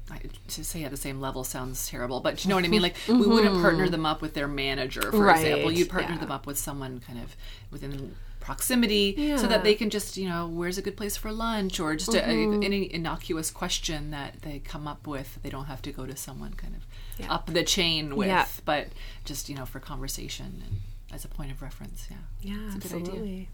I- 0.09 0.21
To 0.49 0.63
say 0.63 0.83
at 0.83 0.91
the 0.91 0.97
same 0.97 1.19
level 1.19 1.43
sounds 1.43 1.87
terrible, 1.89 2.19
but 2.21 2.43
you 2.43 2.49
know 2.49 2.55
what 2.55 2.63
I 2.65 2.69
mean. 2.69 2.81
Like 2.81 2.95
we 3.07 3.15
wouldn't 3.27 3.61
partner 3.61 3.89
them 3.89 4.05
up 4.05 4.21
with 4.21 4.33
their 4.33 4.47
manager, 4.47 5.01
for 5.01 5.07
Mm-hmm. 5.11 5.19
Right, 5.21 5.39
example. 5.47 5.71
You'd 5.71 5.89
partner 5.89 6.13
yeah. 6.15 6.19
them 6.21 6.31
up 6.31 6.45
with 6.47 6.57
someone 6.57 6.99
kind 6.99 7.19
of 7.19 7.35
within 7.71 8.15
proximity, 8.39 9.35
so 9.37 9.45
that 9.47 9.63
they 9.65 9.75
can 9.75 9.89
just 9.89 10.15
you 10.15 10.27
know 10.29 10.47
where's 10.47 10.77
a 10.77 10.81
good 10.81 10.95
place 10.95 11.17
for 11.17 11.31
lunch, 11.31 11.79
or 11.79 11.95
just 11.95 12.11
Mm-hmm. 12.11 12.61
a, 12.61 12.65
any 12.65 12.93
innocuous 12.93 13.51
question 13.51 14.11
that 14.11 14.41
they 14.41 14.59
come 14.59 14.87
up 14.87 15.05
with. 15.05 15.39
They 15.43 15.49
don't 15.49 15.65
have 15.65 15.81
to 15.83 15.91
go 15.91 16.05
to 16.05 16.15
someone 16.15 16.53
kind 16.53 16.75
of 16.75 16.85
Yeah. 17.19 17.33
up 17.33 17.47
the 17.47 17.63
chain 17.63 18.15
with, 18.15 18.27
Yeah. 18.29 18.45
but 18.63 18.87
just 19.25 19.49
you 19.49 19.55
know 19.55 19.65
for 19.65 19.79
conversation 19.81 20.63
and 20.65 20.79
as 21.11 21.25
a 21.25 21.27
point 21.27 21.51
of 21.51 21.61
reference. 21.61 22.07
Yeah. 22.09 22.17
Yeah, 22.41 22.75
It's 22.75 22.85
a 22.91 22.99
good 22.99 23.09
idea. 23.09 23.45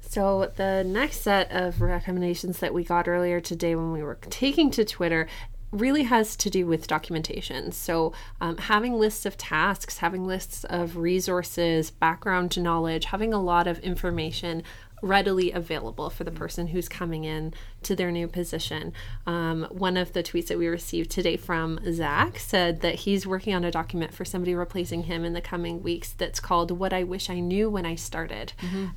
So 0.00 0.50
the 0.56 0.84
next 0.84 1.20
set 1.20 1.52
of 1.52 1.80
recommendations 1.80 2.60
that 2.60 2.72
we 2.72 2.82
got 2.82 3.08
earlier 3.08 3.40
today 3.40 3.74
when 3.74 3.92
we 3.92 4.02
were 4.02 4.18
taking 4.30 4.70
to 4.72 4.84
Twitter 4.84 5.28
really 5.70 6.04
has 6.04 6.34
to 6.34 6.48
do 6.48 6.66
with 6.66 6.86
documentation. 6.86 7.72
So 7.72 8.14
um, 8.40 8.56
having 8.56 8.94
lists 8.94 9.26
of 9.26 9.36
tasks, 9.36 9.98
having 9.98 10.26
lists 10.26 10.64
of 10.64 10.96
resources, 10.96 11.90
background 11.90 12.58
knowledge, 12.60 13.06
having 13.06 13.34
a 13.34 13.42
lot 13.42 13.66
of 13.66 13.78
information 13.80 14.62
readily 15.02 15.52
available 15.52 16.10
for 16.10 16.24
the 16.24 16.30
person 16.30 16.68
who's 16.68 16.88
coming 16.88 17.24
in 17.24 17.54
to 17.82 17.94
their 17.96 18.10
new 18.10 18.26
position. 18.28 18.92
Um, 19.26 19.66
one 19.70 19.96
of 19.96 20.12
the 20.12 20.22
tweets 20.22 20.48
that 20.48 20.58
we 20.58 20.66
received 20.68 21.10
today 21.10 21.36
from 21.36 21.78
Zach 21.92 22.38
said 22.38 22.80
that 22.80 22.96
he's 22.96 23.26
working 23.26 23.54
on 23.54 23.64
a 23.64 23.70
document 23.70 24.12
for 24.14 24.24
somebody 24.24 24.54
replacing 24.54 25.04
him 25.04 25.24
in 25.24 25.32
the 25.32 25.40
coming 25.40 25.82
weeks 25.82 26.12
that's 26.12 26.40
called 26.40 26.70
What 26.70 26.92
I 26.92 27.02
Wish 27.04 27.30
I 27.30 27.40
Knew 27.40 27.70
When 27.70 27.86
I 27.86 27.94
Started. 27.94 28.52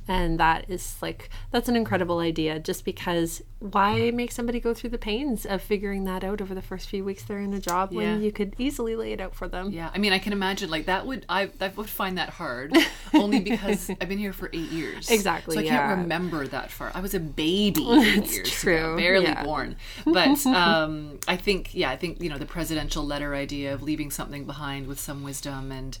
And 0.08 0.38
that 0.40 0.68
is 0.68 0.96
like, 1.00 1.30
that's 1.50 1.68
an 1.68 1.76
incredible 1.76 2.18
idea 2.18 2.58
just 2.58 2.84
because 2.84 3.42
why 3.60 4.10
make 4.10 4.32
somebody 4.32 4.58
go 4.58 4.74
through 4.74 4.90
the 4.90 4.98
pains 4.98 5.46
of 5.46 5.62
figuring 5.62 6.02
that 6.04 6.24
out 6.24 6.40
over 6.40 6.52
the 6.52 6.60
first 6.62 6.88
few 6.88 7.04
weeks 7.04 7.22
they're 7.22 7.38
in 7.38 7.54
a 7.54 7.60
job 7.60 7.92
Yeah. 7.92 7.98
when 8.14 8.22
you 8.22 8.32
could 8.32 8.56
easily 8.58 8.96
lay 8.96 9.12
it 9.12 9.20
out 9.20 9.36
for 9.36 9.46
them? 9.46 9.70
Yeah, 9.70 9.88
I 9.94 9.98
mean, 9.98 10.12
I 10.12 10.18
can 10.18 10.32
imagine 10.32 10.68
like 10.68 10.86
that 10.86 11.06
would 11.06 11.24
I 11.28 11.48
I 11.60 11.68
would 11.68 11.88
find 11.88 12.18
that 12.18 12.30
hard 12.30 12.76
only 13.14 13.38
because 13.38 13.88
I've 13.88 14.08
been 14.08 14.18
here 14.18 14.32
for 14.32 14.50
eight 14.52 14.70
years. 14.72 15.10
Exactly, 15.10 15.54
So 15.54 15.60
I 15.60 15.64
yeah. 15.64 15.78
can't 15.86 16.00
remember 16.00 16.48
that 16.48 16.72
far. 16.72 16.90
I 16.92 17.00
was 17.00 17.14
a 17.14 17.20
baby 17.20 17.86
eight 17.88 18.32
years 18.32 18.50
true, 18.78 18.96
barely 18.96 19.26
yeah. 19.26 19.44
born. 19.44 19.76
But 20.04 20.44
um, 20.46 21.18
I 21.28 21.36
think 21.36 21.74
yeah, 21.74 21.90
I 21.90 21.96
think 21.96 22.20
you 22.20 22.28
know 22.30 22.38
the 22.38 22.46
presidential 22.46 23.04
letter 23.04 23.34
idea 23.34 23.72
of 23.74 23.82
leaving 23.82 24.10
something 24.10 24.44
behind 24.44 24.86
with 24.86 24.98
some 25.00 25.22
wisdom 25.22 25.72
and 25.72 25.98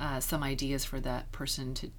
uh, 0.00 0.20
some 0.20 0.42
ideas 0.42 0.84
for 0.84 1.00
that 1.00 1.30
person 1.32 1.74
to 1.74 1.90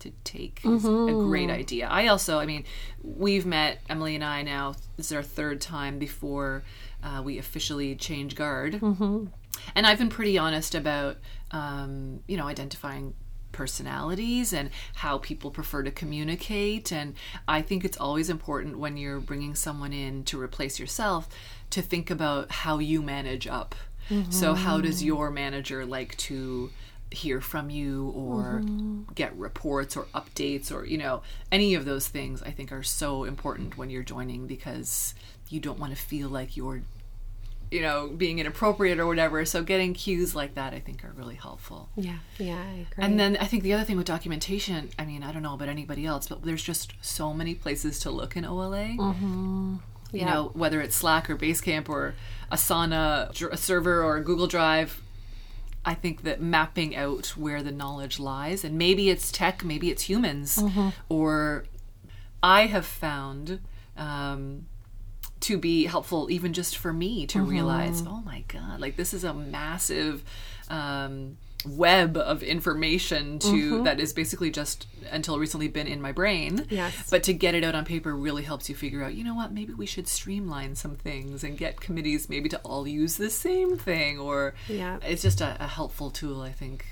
to 0.00 0.12
take 0.22 0.60
is 0.64 0.84
a 0.84 0.88
Mm-hmm. 0.88 1.28
great 1.28 1.50
idea. 1.50 1.88
I 1.88 2.06
also, 2.06 2.38
I 2.38 2.46
mean, 2.46 2.62
we've 3.02 3.44
met 3.44 3.80
Emily 3.88 4.14
and 4.14 4.22
I 4.22 4.42
now. 4.42 4.74
This 4.96 5.06
is 5.06 5.12
our 5.12 5.24
third 5.24 5.60
time 5.60 5.98
before 5.98 6.62
uh, 7.02 7.20
we 7.24 7.36
officially 7.38 7.96
change 7.96 8.36
guard, 8.36 8.74
Mm-hmm. 8.74 9.24
and 9.74 9.86
I've 9.86 9.98
been 9.98 10.08
pretty 10.08 10.38
honest 10.38 10.76
about, 10.76 11.16
um, 11.50 12.20
you 12.28 12.36
know, 12.36 12.46
identifying 12.46 13.14
personalities 13.58 14.52
and 14.52 14.70
how 14.94 15.18
people 15.18 15.50
prefer 15.50 15.82
to 15.82 15.90
communicate. 15.90 16.92
And 16.92 17.14
I 17.48 17.60
think 17.60 17.84
it's 17.84 17.98
always 17.98 18.30
important 18.30 18.78
when 18.78 18.96
you're 18.96 19.18
bringing 19.18 19.56
someone 19.56 19.92
in 19.92 20.22
to 20.24 20.40
replace 20.40 20.78
yourself 20.78 21.28
to 21.70 21.82
think 21.82 22.08
about 22.08 22.52
how 22.52 22.78
you 22.78 23.02
manage 23.02 23.48
up. 23.48 23.74
So, 24.30 24.54
mm-hmm. 24.54 24.64
how 24.64 24.80
does 24.80 25.04
your 25.04 25.30
manager 25.30 25.84
like 25.84 26.16
to 26.28 26.70
hear 27.10 27.42
from 27.42 27.68
you 27.68 28.10
or 28.16 28.60
mm-hmm. 28.62 29.02
get 29.14 29.36
reports 29.36 29.98
or 29.98 30.04
updates 30.14 30.72
or, 30.72 30.86
you 30.86 30.96
know, 30.96 31.20
any 31.52 31.74
of 31.74 31.84
those 31.84 32.08
things 32.08 32.42
I 32.42 32.50
think 32.50 32.72
are 32.72 32.82
so 32.82 33.24
important 33.24 33.76
when 33.76 33.90
you're 33.90 34.02
joining 34.02 34.46
because 34.46 35.14
you 35.50 35.60
don't 35.60 35.78
want 35.78 35.94
to 35.94 36.00
feel 36.00 36.30
like 36.30 36.56
you're 36.56 36.80
you 37.70 37.82
know, 37.82 38.08
being 38.08 38.38
inappropriate 38.38 38.98
or 38.98 39.06
whatever. 39.06 39.44
So 39.44 39.62
getting 39.62 39.92
cues 39.94 40.34
like 40.34 40.54
that, 40.54 40.72
I 40.74 40.78
think, 40.80 41.04
are 41.04 41.12
really 41.16 41.34
helpful. 41.34 41.88
Yeah, 41.96 42.18
yeah, 42.38 42.56
I 42.56 42.86
agree. 42.90 43.04
And 43.04 43.20
then 43.20 43.36
I 43.40 43.44
think 43.46 43.62
the 43.62 43.72
other 43.74 43.84
thing 43.84 43.96
with 43.96 44.06
documentation, 44.06 44.90
I 44.98 45.04
mean, 45.04 45.22
I 45.22 45.32
don't 45.32 45.42
know 45.42 45.54
about 45.54 45.68
anybody 45.68 46.06
else, 46.06 46.28
but 46.28 46.42
there's 46.44 46.62
just 46.62 46.94
so 47.02 47.34
many 47.34 47.54
places 47.54 47.98
to 48.00 48.10
look 48.10 48.36
in 48.36 48.44
OLA. 48.44 48.86
You 50.10 50.20
Yeah. 50.20 50.24
know, 50.32 50.50
whether 50.54 50.80
it's 50.80 50.96
Slack 50.96 51.28
or 51.28 51.36
Basecamp 51.36 51.88
or 51.90 52.14
Asana, 52.50 53.30
a 53.52 53.56
server 53.58 54.02
or 54.02 54.20
Google 54.20 54.46
Drive. 54.46 55.02
I 55.84 55.94
think 55.94 56.22
that 56.22 56.40
mapping 56.40 56.96
out 56.96 57.28
where 57.36 57.62
the 57.62 57.70
knowledge 57.72 58.18
lies, 58.18 58.64
and 58.64 58.76
maybe 58.76 59.08
it's 59.10 59.30
tech, 59.32 59.64
maybe 59.64 59.90
it's 59.90 60.02
humans, 60.02 60.62
or 61.08 61.64
I 62.42 62.66
have 62.66 62.84
found 62.86 63.60
um, 63.96 64.66
to 65.40 65.58
be 65.58 65.84
helpful 65.84 66.30
even 66.30 66.52
just 66.52 66.76
for 66.76 66.92
me 66.92 67.26
to 67.28 67.40
realize, 67.42 68.02
oh 68.06 68.22
my 68.24 68.44
God, 68.48 68.80
like 68.80 68.96
this 68.96 69.14
is 69.14 69.24
a 69.24 69.32
massive 69.34 70.24
um, 70.68 71.36
web 71.64 72.16
of 72.16 72.42
information 72.42 73.38
to 73.40 73.48
mm-hmm. 73.48 73.82
that 73.82 73.98
is 73.98 74.12
basically 74.12 74.50
just 74.50 74.86
until 75.10 75.38
recently 75.38 75.68
been 75.68 75.86
in 75.86 76.00
my 76.00 76.12
brain. 76.12 76.66
Yes. 76.68 77.10
But 77.10 77.22
to 77.24 77.32
get 77.32 77.54
it 77.54 77.64
out 77.64 77.74
on 77.74 77.84
paper 77.84 78.14
really 78.14 78.42
helps 78.42 78.68
you 78.68 78.74
figure 78.74 79.02
out, 79.02 79.14
you 79.14 79.24
know 79.24 79.34
what, 79.34 79.52
maybe 79.52 79.72
we 79.72 79.86
should 79.86 80.06
streamline 80.06 80.76
some 80.76 80.96
things 80.96 81.42
and 81.42 81.56
get 81.56 81.80
committees 81.80 82.28
maybe 82.28 82.48
to 82.50 82.58
all 82.58 82.86
use 82.86 83.16
the 83.16 83.30
same 83.30 83.76
thing 83.76 84.18
or 84.18 84.54
Yeah. 84.68 84.98
it's 85.02 85.22
just 85.22 85.40
a, 85.40 85.56
a 85.60 85.66
helpful 85.66 86.10
tool, 86.10 86.42
I 86.42 86.52
think, 86.52 86.84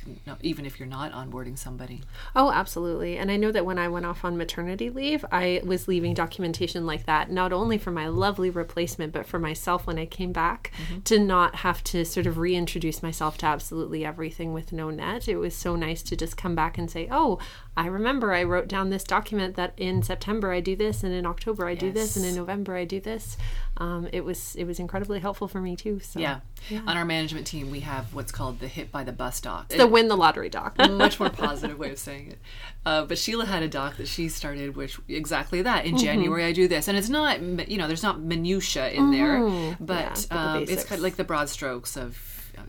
even 0.43 0.67
if 0.67 0.81
you're 0.81 0.89
not 0.89 1.13
onboarding 1.13 1.59
somebody. 1.59 2.03
Oh, 2.35 2.51
absolutely. 2.51 3.19
And 3.19 3.31
I 3.31 3.37
know 3.37 3.53
that 3.53 3.67
when 3.67 3.79
I 3.79 3.89
went 3.89 4.07
off 4.07 4.25
on 4.25 4.37
maternity 4.37 4.91
leave, 4.91 5.25
I 5.31 5.61
was 5.65 5.87
leaving 5.87 6.15
documentation 6.15 6.87
like 6.87 7.07
that, 7.07 7.31
not 7.31 7.53
only 7.53 7.79
for 7.79 7.91
my 7.91 8.09
lovely 8.09 8.51
replacement, 8.51 9.13
but 9.13 9.27
for 9.27 9.39
myself 9.39 9.87
when 9.87 9.99
I 9.99 10.07
came 10.07 10.33
back 10.33 10.73
mm-hmm. 10.77 11.01
to 11.03 11.19
not 11.19 11.57
have 11.57 11.85
to 11.85 12.05
sort 12.05 12.27
of 12.27 12.39
reintroduce 12.39 13.03
myself 13.03 13.39
to 13.39 13.47
absolutely 13.47 14.05
everything 14.05 14.53
with 14.57 14.73
no 14.73 14.89
net. 14.91 15.29
It 15.29 15.37
was 15.37 15.55
so 15.55 15.77
nice 15.77 16.03
to 16.05 16.17
just 16.17 16.37
come 16.39 16.55
back 16.55 16.79
and 16.79 16.91
say, 16.91 17.07
oh, 17.11 17.39
I 17.77 17.87
remember 17.89 18.33
I 18.33 18.43
wrote 18.43 18.69
down 18.69 18.89
this 18.89 19.05
document 19.05 19.55
that 19.57 19.75
in 19.77 20.03
September 20.03 20.51
I 20.51 20.61
do 20.61 20.75
this, 20.75 21.05
and 21.05 21.13
in 21.13 21.27
October 21.27 21.69
I 21.69 21.75
do 21.75 21.93
this, 21.93 22.17
and 22.17 22.25
in 22.25 22.35
November 22.35 22.75
I 22.75 22.87
do 22.87 23.01
this. 23.01 23.37
Um, 23.77 24.09
it 24.11 24.25
was 24.25 24.57
it 24.57 24.65
was 24.65 24.81
incredibly 24.81 25.21
helpful 25.21 25.47
for 25.47 25.61
me 25.61 25.77
too. 25.77 26.01
So 26.01 26.19
Yeah. 26.19 26.41
On 26.87 26.97
our 26.97 27.05
management 27.05 27.47
team, 27.47 27.71
we 27.71 27.81
have 27.81 28.15
what's 28.15 28.33
called 28.33 28.61
the 28.61 28.69
hit 28.69 28.91
by 28.91 29.05
the 29.05 29.13
bus 29.13 29.41
doc. 29.43 29.69
the 29.69 29.87
win 29.87 30.09
the 30.09 30.17
lottery 30.17 30.49
doc. 30.49 30.79
much 30.91 31.21
more 31.21 31.29
positive 31.29 31.79
way 31.79 31.91
of 31.91 31.99
saying 31.99 32.33
it. 32.33 32.39
Uh, 32.87 33.05
but 33.05 33.19
Sheila 33.19 33.45
had 33.45 33.63
a 33.63 33.69
doc 33.69 33.99
that 33.99 34.09
she 34.09 34.31
started, 34.31 34.75
which 34.75 34.99
exactly 35.09 35.61
that. 35.63 35.85
In 35.85 35.99
January, 35.99 36.45
I 36.45 36.53
do 36.53 36.67
this, 36.67 36.89
and 36.89 36.97
it's 36.97 37.11
not 37.11 37.43
you 37.43 37.77
know 37.77 37.87
there's 37.87 38.03
not 38.03 38.21
minutia 38.21 38.91
in 38.91 39.11
there, 39.11 39.47
Yeah, 39.47 39.75
but 39.79 40.15
the 40.31 40.39
um, 40.39 40.63
it's 40.63 40.85
kind 40.85 40.99
of 40.99 41.03
like 41.03 41.17
the 41.17 41.25
broad 41.25 41.51
strokes 41.51 41.97
of. 41.99 42.19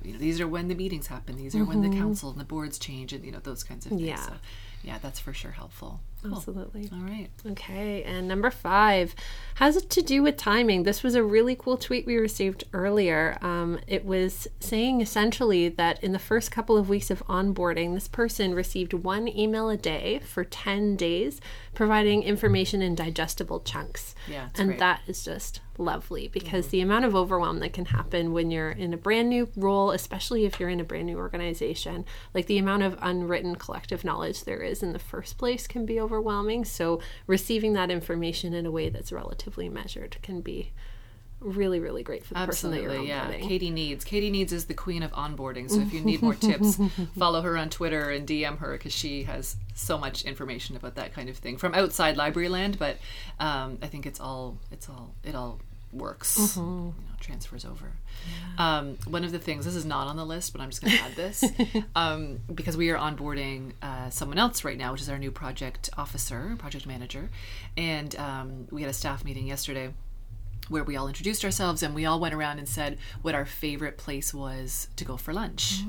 You 0.03 0.13
know, 0.13 0.19
these 0.19 0.39
are 0.39 0.47
when 0.47 0.67
the 0.67 0.75
meetings 0.75 1.07
happen. 1.07 1.35
These 1.37 1.55
are 1.55 1.63
when 1.63 1.81
the 1.81 1.95
council 1.95 2.29
and 2.29 2.39
the 2.39 2.45
boards 2.45 2.77
change, 2.77 3.13
and 3.13 3.23
you 3.25 3.31
know 3.31 3.39
those 3.39 3.63
kinds 3.63 3.85
of 3.85 3.91
things. 3.91 4.01
Yeah. 4.03 4.21
So, 4.21 4.33
yeah, 4.83 4.97
that's 5.01 5.19
for 5.19 5.33
sure 5.33 5.51
helpful. 5.51 5.99
Cool. 6.23 6.37
Absolutely. 6.37 6.89
All 6.91 7.01
right. 7.01 7.29
Okay, 7.45 8.03
and 8.03 8.27
number 8.27 8.49
five 8.49 9.13
has 9.55 9.77
it 9.77 9.89
to 9.91 10.01
do 10.01 10.23
with 10.23 10.37
timing. 10.37 10.83
This 10.83 11.03
was 11.03 11.13
a 11.15 11.23
really 11.23 11.55
cool 11.55 11.77
tweet 11.77 12.05
we 12.05 12.17
received 12.17 12.63
earlier. 12.73 13.37
Um, 13.41 13.79
it 13.87 14.05
was 14.05 14.47
saying 14.59 15.01
essentially 15.01 15.69
that 15.69 16.03
in 16.03 16.11
the 16.11 16.19
first 16.19 16.51
couple 16.51 16.77
of 16.77 16.89
weeks 16.89 17.11
of 17.11 17.25
onboarding, 17.27 17.93
this 17.93 18.07
person 18.07 18.55
received 18.55 18.93
one 18.93 19.27
email 19.27 19.69
a 19.69 19.77
day 19.77 20.19
for 20.19 20.43
10 20.43 20.95
days, 20.95 21.39
providing 21.75 22.23
information 22.23 22.81
in 22.81 22.95
digestible 22.95 23.59
chunks. 23.59 24.15
Yeah, 24.27 24.49
and 24.55 24.69
great. 24.69 24.79
that 24.79 25.01
is 25.07 25.23
just 25.23 25.61
lovely 25.77 26.27
because 26.27 26.67
the 26.67 26.81
amount 26.81 27.05
of 27.05 27.15
overwhelm 27.15 27.59
that 27.59 27.73
can 27.73 27.85
happen 27.85 28.33
when 28.33 28.51
you're 28.51 28.71
in 28.71 28.93
a 28.93 28.97
brand 28.97 29.29
new 29.29 29.49
role, 29.55 29.91
especially 29.91 30.45
if 30.45 30.59
you're 30.59 30.69
in 30.69 30.79
a 30.79 30.83
brand 30.83 31.07
new 31.07 31.17
organization, 31.17 32.05
like 32.33 32.47
the 32.47 32.57
amount 32.57 32.83
of 32.83 32.97
unwritten 33.01 33.55
collective 33.55 34.03
knowledge 34.03 34.43
there 34.43 34.61
is 34.61 34.83
in 34.83 34.93
the 34.93 34.99
first 34.99 35.37
place 35.37 35.67
can 35.67 35.85
be 35.85 35.99
overwhelming. 35.99 36.65
So 36.65 37.01
receiving 37.25 37.73
that 37.73 37.91
information 37.91 38.53
in 38.53 38.65
a 38.65 38.71
way 38.71 38.89
that's 38.89 39.11
relatively 39.11 39.69
measured 39.69 40.17
can 40.21 40.41
be 40.41 40.71
really, 41.39 41.79
really 41.79 42.03
great 42.03 42.25
for 42.25 42.33
the 42.33 42.45
person 42.45 42.71
that 42.71 42.81
you're 42.81 42.91
Absolutely, 42.91 43.09
yeah. 43.09 43.47
Katie 43.47 43.69
Needs. 43.69 44.03
Katie 44.03 44.31
Needs 44.31 44.51
is 44.51 44.65
the 44.65 44.73
queen 44.73 45.03
of 45.03 45.11
onboarding. 45.11 45.69
So 45.69 45.79
if 45.79 45.93
you 45.93 46.01
need 46.01 46.21
more 46.21 46.33
tips, 46.33 46.79
follow 47.17 47.41
her 47.41 47.57
on 47.57 47.69
Twitter 47.69 48.09
and 48.09 48.27
DM 48.27 48.57
her 48.57 48.73
because 48.73 48.93
she 48.93 49.23
has 49.23 49.55
so 49.75 49.97
much 49.97 50.23
information 50.25 50.75
about 50.75 50.95
that 50.95 51.13
kind 51.13 51.29
of 51.29 51.37
thing 51.37 51.57
from 51.57 51.73
outside 51.75 52.17
library 52.17 52.49
land. 52.49 52.79
But 52.79 52.97
um, 53.39 53.77
I 53.81 53.87
think 53.87 54.05
it's 54.05 54.19
all 54.19 54.57
it's 54.71 54.89
all 54.89 55.13
it 55.23 55.35
all 55.35 55.59
works. 55.93 56.55
You 56.57 56.61
know, 56.63 56.93
transfers 57.19 57.65
over. 57.65 57.91
Um, 58.57 58.97
one 59.07 59.23
of 59.23 59.31
the 59.31 59.39
things 59.39 59.65
this 59.65 59.75
is 59.75 59.85
not 59.85 60.07
on 60.07 60.17
the 60.17 60.25
list, 60.25 60.51
but 60.53 60.61
I'm 60.61 60.69
just 60.69 60.81
going 60.81 60.93
to 60.95 61.03
add 61.03 61.15
this 61.15 61.43
um, 61.95 62.39
because 62.53 62.77
we 62.77 62.89
are 62.91 62.97
onboarding 62.97 63.73
uh, 63.81 64.09
someone 64.09 64.37
else 64.37 64.63
right 64.63 64.77
now, 64.77 64.91
which 64.91 65.01
is 65.01 65.09
our 65.09 65.17
new 65.17 65.31
project 65.31 65.89
officer, 65.97 66.55
project 66.59 66.85
manager, 66.85 67.29
and 67.75 68.15
um, 68.17 68.67
we 68.71 68.81
had 68.81 68.89
a 68.91 68.93
staff 68.93 69.23
meeting 69.25 69.47
yesterday 69.47 69.93
where 70.69 70.83
we 70.83 70.97
all 70.97 71.07
introduced 71.07 71.45
ourselves 71.45 71.81
and 71.81 71.95
we 71.95 72.05
all 72.05 72.19
went 72.19 72.33
around 72.33 72.59
and 72.59 72.67
said 72.67 72.97
what 73.21 73.33
our 73.33 73.45
favorite 73.45 73.97
place 73.97 74.33
was 74.33 74.89
to 74.97 75.05
go 75.05 75.15
for 75.15 75.33
lunch. 75.33 75.79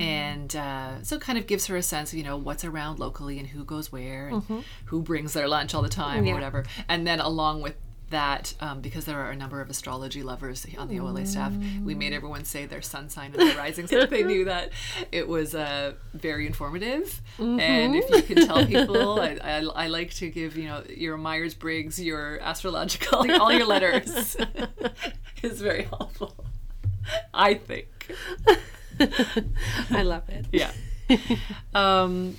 And 0.00 0.56
uh, 0.56 1.02
so 1.02 1.16
it 1.16 1.20
kind 1.20 1.36
of 1.36 1.46
gives 1.46 1.66
her 1.66 1.76
a 1.76 1.82
sense 1.82 2.12
of, 2.12 2.18
you 2.18 2.24
know, 2.24 2.38
what's 2.38 2.64
around 2.64 2.98
locally 2.98 3.38
and 3.38 3.46
who 3.48 3.62
goes 3.62 3.92
where 3.92 4.28
and 4.28 4.64
who 4.86 5.02
brings 5.02 5.34
their 5.34 5.48
lunch 5.48 5.74
all 5.74 5.82
the 5.82 5.88
time 5.90 6.24
Yeah. 6.24 6.32
or 6.32 6.34
whatever. 6.36 6.64
And 6.88 7.06
then 7.06 7.20
along 7.20 7.60
with 7.60 7.74
that, 8.12 8.54
um, 8.60 8.80
because 8.80 9.04
there 9.04 9.18
are 9.18 9.30
a 9.30 9.36
number 9.36 9.60
of 9.60 9.68
astrology 9.68 10.22
lovers 10.22 10.66
on 10.78 10.88
the 10.88 11.00
OLA 11.00 11.26
staff, 11.26 11.52
we 11.82 11.94
made 11.94 12.12
everyone 12.12 12.44
say 12.44 12.64
their 12.64 12.80
sun 12.80 13.08
sign 13.08 13.32
and 13.32 13.40
their 13.40 13.56
rising 13.56 13.86
so 13.86 14.06
they 14.06 14.22
knew 14.22 14.44
that 14.44 14.70
it 15.10 15.26
was 15.26 15.54
uh, 15.54 15.92
very 16.14 16.46
informative. 16.46 17.20
And 17.38 17.96
if 17.96 18.08
you 18.10 18.22
can 18.22 18.46
tell 18.46 18.64
people, 18.64 19.20
I, 19.20 19.38
I, 19.42 19.58
I 19.58 19.86
like 19.88 20.14
to 20.14 20.30
give, 20.30 20.56
you 20.56 20.68
know, 20.68 20.82
your 20.88 21.16
Myers 21.18 21.54
Briggs, 21.54 22.00
your 22.00 22.38
astrological, 22.40 23.30
all 23.40 23.52
your 23.52 23.66
letters 23.66 24.36
is 25.42 25.60
very 25.60 25.84
helpful. 25.84 26.34
I 27.34 27.54
think. 27.54 27.88
I 29.90 30.02
love 30.02 30.28
it. 30.28 30.46
Yeah. 30.52 30.70
Um, 31.74 32.36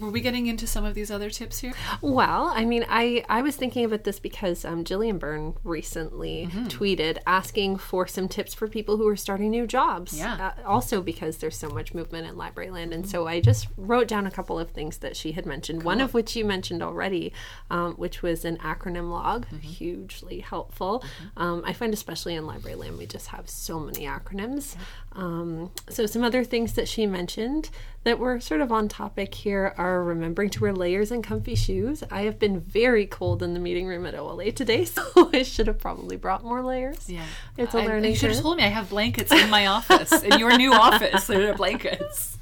were 0.00 0.10
we 0.10 0.20
getting 0.20 0.46
into 0.46 0.66
some 0.66 0.84
of 0.84 0.94
these 0.94 1.10
other 1.10 1.30
tips 1.30 1.58
here? 1.60 1.72
Well, 2.00 2.52
I 2.54 2.64
mean, 2.64 2.84
I, 2.88 3.24
I 3.28 3.42
was 3.42 3.56
thinking 3.56 3.84
about 3.84 4.04
this 4.04 4.18
because 4.18 4.64
um, 4.64 4.84
Jillian 4.84 5.18
Byrne 5.18 5.54
recently 5.64 6.34
Mm-hmm. 6.44 6.66
tweeted 6.66 7.18
asking 7.26 7.76
for 7.78 8.06
some 8.06 8.28
tips 8.28 8.54
for 8.54 8.66
people 8.68 8.96
who 8.96 9.06
are 9.08 9.16
starting 9.16 9.50
new 9.50 9.66
jobs. 9.66 10.18
Yeah. 10.18 10.52
Uh, 10.58 10.68
also, 10.68 11.00
because 11.00 11.38
there's 11.38 11.56
so 11.56 11.68
much 11.68 11.94
movement 11.94 12.26
in 12.26 12.36
library 12.36 12.70
land. 12.70 12.92
And 12.92 13.08
so 13.08 13.26
I 13.26 13.40
just 13.40 13.68
wrote 13.76 14.08
down 14.08 14.26
a 14.26 14.30
couple 14.30 14.58
of 14.58 14.70
things 14.70 14.98
that 14.98 15.16
she 15.16 15.32
had 15.32 15.46
mentioned, 15.46 15.82
one 15.82 16.00
of 16.00 16.14
which 16.14 16.34
you 16.36 16.44
mentioned 16.44 16.82
already, 16.82 17.32
um, 17.70 17.94
which 17.94 18.22
was 18.22 18.44
an 18.44 18.56
acronym 18.58 19.10
log, 19.10 19.46
Mm-hmm. 19.46 19.58
hugely 19.58 20.40
helpful. 20.40 21.04
Um, 21.36 21.62
I 21.66 21.72
find, 21.72 21.92
especially 21.92 22.34
in 22.34 22.46
library 22.46 22.76
land, 22.76 22.98
we 22.98 23.06
just 23.06 23.28
have 23.28 23.48
so 23.48 23.78
many 23.80 24.04
acronyms. 24.06 24.76
Um, 25.12 25.70
so, 25.88 26.06
some 26.06 26.24
other 26.24 26.42
things 26.44 26.72
that 26.74 26.88
she 26.88 27.06
mentioned 27.06 27.70
that 28.04 28.18
were 28.18 28.38
sort 28.40 28.60
of 28.60 28.70
on 28.72 28.88
topic 28.88 29.34
here 29.34 29.74
are 29.78 29.83
remembering 29.88 30.50
to 30.50 30.60
wear 30.60 30.72
layers 30.72 31.10
and 31.10 31.22
comfy 31.22 31.54
shoes. 31.54 32.02
I 32.10 32.22
have 32.22 32.38
been 32.38 32.60
very 32.60 33.06
cold 33.06 33.42
in 33.42 33.54
the 33.54 33.60
meeting 33.60 33.86
room 33.86 34.06
at 34.06 34.14
OLA 34.14 34.52
today, 34.52 34.84
so 34.86 35.02
I 35.32 35.42
should 35.42 35.66
have 35.66 35.78
probably 35.78 36.16
brought 36.16 36.42
more 36.42 36.62
layers. 36.62 37.08
Yeah. 37.08 37.24
It's 37.58 37.74
a 37.74 37.78
I- 37.78 37.86
learning 37.86 38.10
You 38.12 38.16
should 38.16 38.30
have 38.30 38.40
told 38.40 38.56
me 38.56 38.64
I 38.64 38.68
have 38.68 38.90
blankets 38.90 39.30
in 39.32 39.50
my 39.50 39.66
office, 39.66 40.12
in 40.22 40.38
your 40.38 40.56
new 40.56 40.72
office. 40.72 41.26
There 41.34 41.50
are 41.50 41.54
blankets. 41.54 42.38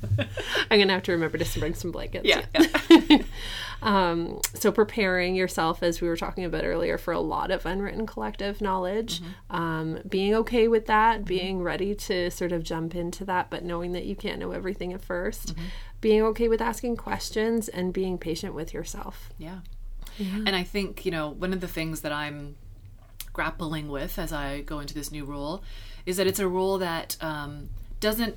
I'm 0.71 0.79
gonna 0.79 0.93
have 0.93 1.03
to 1.05 1.13
remember 1.13 1.39
to 1.39 1.61
bring 1.61 1.75
some 1.75 1.91
blankets. 1.91 2.25
Yeah. 2.27 2.45
Um, 3.83 4.41
so 4.55 4.71
preparing 4.73 5.35
yourself, 5.35 5.83
as 5.83 6.01
we 6.01 6.09
were 6.09 6.17
talking 6.17 6.45
about 6.45 6.65
earlier, 6.65 6.97
for 6.99 7.13
a 7.13 7.21
lot 7.21 7.51
of 7.51 7.67
unwritten 7.67 8.07
collective 8.07 8.61
knowledge, 8.61 9.21
Mm-hmm. 9.21 9.57
um, 9.57 9.99
being 10.09 10.35
okay 10.37 10.69
with 10.69 10.87
that, 10.87 11.25
being 11.25 11.63
ready 11.63 11.95
to 11.95 12.31
sort 12.31 12.53
of 12.53 12.63
jump 12.63 12.95
into 12.95 13.25
that, 13.25 13.51
but 13.51 13.65
knowing 13.65 13.93
that 13.93 14.05
you 14.05 14.15
can't 14.17 14.39
know 14.39 14.53
everything 14.53 14.93
at 14.93 15.01
1st 15.07 15.53
Mm-hmm. 15.53 15.65
being 16.01 16.23
okay 16.23 16.49
with 16.49 16.61
asking 16.61 16.97
questions, 16.97 17.69
and 17.69 17.93
being 17.93 18.19
patient 18.19 18.55
with 18.55 18.73
yourself. 18.75 19.31
Yeah. 19.39 19.59
And 20.19 20.55
I 20.55 20.63
think, 20.63 21.05
you 21.05 21.11
know, 21.11 21.31
one 21.31 21.53
of 21.53 21.61
the 21.61 21.69
things 21.69 22.03
that 22.03 22.13
I'm 22.13 22.55
grappling 23.33 23.89
with 23.89 24.19
as 24.19 24.33
I 24.33 24.61
go 24.61 24.79
into 24.79 24.95
this 24.95 25.11
new 25.11 25.25
role 25.25 25.63
is 26.07 26.17
that 26.19 26.27
it's 26.27 26.39
a 26.39 26.47
role 26.49 26.79
that 26.79 27.17
um, 27.21 27.71
doesn't 28.01 28.37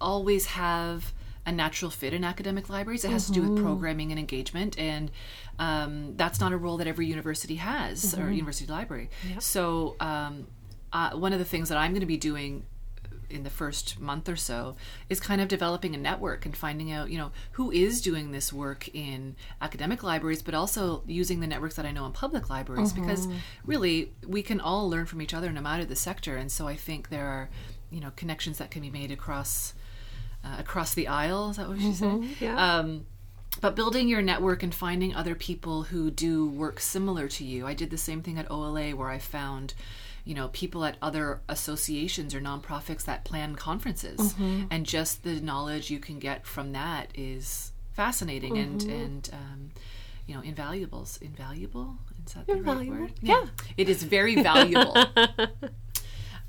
always 0.00 0.46
have 0.46 1.12
a 1.46 1.52
natural 1.52 1.90
fit 1.90 2.12
in 2.12 2.24
academic 2.24 2.68
libraries. 2.68 3.04
It 3.04 3.10
has 3.12 3.26
to 3.26 3.32
do 3.32 3.42
with 3.42 3.62
programming 3.62 4.10
and 4.10 4.18
engagement, 4.18 4.76
and 4.78 5.10
um, 5.58 6.16
that's 6.16 6.40
not 6.40 6.52
a 6.52 6.56
role 6.56 6.76
that 6.78 6.88
every 6.88 7.06
university 7.06 7.56
has 7.56 8.14
or 8.18 8.30
university 8.32 8.70
library. 8.70 9.08
So, 9.38 9.96
um, 10.00 10.48
uh, 10.92 11.10
one 11.12 11.32
of 11.32 11.38
the 11.38 11.44
things 11.44 11.68
that 11.68 11.78
I'm 11.78 11.92
going 11.92 12.00
to 12.00 12.06
be 12.06 12.16
doing 12.16 12.64
in 13.28 13.42
the 13.42 13.50
first 13.50 13.98
month 14.00 14.28
or 14.28 14.36
so 14.36 14.76
is 15.10 15.18
kind 15.18 15.40
of 15.40 15.48
developing 15.48 15.94
a 15.96 15.98
network 15.98 16.46
and 16.46 16.56
finding 16.56 16.92
out 16.92 17.10
you 17.10 17.18
know 17.18 17.32
who 17.52 17.72
is 17.72 18.00
doing 18.00 18.30
this 18.30 18.52
work 18.52 18.88
in 18.94 19.34
academic 19.60 20.04
libraries 20.04 20.42
but 20.42 20.54
also 20.54 21.02
using 21.08 21.40
the 21.40 21.46
networks 21.46 21.74
that 21.74 21.84
i 21.84 21.90
know 21.90 22.06
in 22.06 22.12
public 22.12 22.48
libraries 22.48 22.92
because 22.92 23.26
really 23.64 24.12
we 24.24 24.42
can 24.42 24.60
all 24.60 24.88
learn 24.88 25.06
from 25.06 25.20
each 25.20 25.34
other 25.34 25.50
no 25.50 25.60
matter 25.60 25.84
the 25.84 25.96
sector. 25.96 26.36
And 26.36 26.52
so 26.52 26.68
i 26.68 26.76
think 26.76 27.08
there 27.08 27.26
are 27.26 27.48
you 27.90 28.00
know 28.00 28.12
connections 28.14 28.58
that 28.58 28.70
can 28.70 28.80
be 28.80 28.90
made 28.90 29.10
across 29.10 29.74
uh, 30.44 30.56
across 30.58 30.94
the 30.94 31.08
aisle 31.08 31.50
is 31.50 31.56
that 31.56 31.68
what 31.68 31.80
she 31.80 31.92
said? 31.92 32.22
Yeah. 32.40 32.78
um, 32.78 33.06
but 33.60 33.74
building 33.74 34.08
your 34.08 34.20
network 34.22 34.62
and 34.62 34.74
finding 34.74 35.14
other 35.14 35.34
people 35.34 35.84
who 35.84 36.10
do 36.10 36.48
work 36.48 36.78
similar 36.78 37.26
to 37.28 37.44
you. 37.44 37.66
I 37.66 37.72
did 37.74 37.90
the 37.90 37.96
same 37.96 38.22
thing 38.22 38.38
at 38.38 38.50
OLA 38.50 38.90
where 38.94 39.08
I 39.08 39.18
found 39.18 39.74
you 40.24 40.34
know 40.34 40.48
people 40.48 40.84
at 40.84 40.96
other 41.00 41.40
associations 41.48 42.34
or 42.34 42.40
nonprofits 42.40 43.04
that 43.04 43.24
plan 43.24 43.54
conferences. 43.56 44.34
And 44.70 44.84
just 44.84 45.22
the 45.22 45.40
knowledge 45.40 45.90
you 45.90 45.98
can 46.00 46.18
get 46.18 46.46
from 46.46 46.72
that 46.72 47.10
is 47.14 47.72
fascinating 47.92 48.58
and 48.58 48.82
and 48.82 49.30
um, 49.32 49.70
you 50.26 50.34
know 50.34 50.42
invaluables. 50.42 51.20
Invaluable? 51.22 51.96
Is 52.26 52.34
that 52.34 52.46
the 52.46 52.54
right 52.54 52.58
Invaluable, 52.58 53.00
word 53.02 53.12
yeah. 53.22 53.46
it 53.76 53.88
is 53.88 54.02
very 54.02 54.42
valuable. 54.42 54.96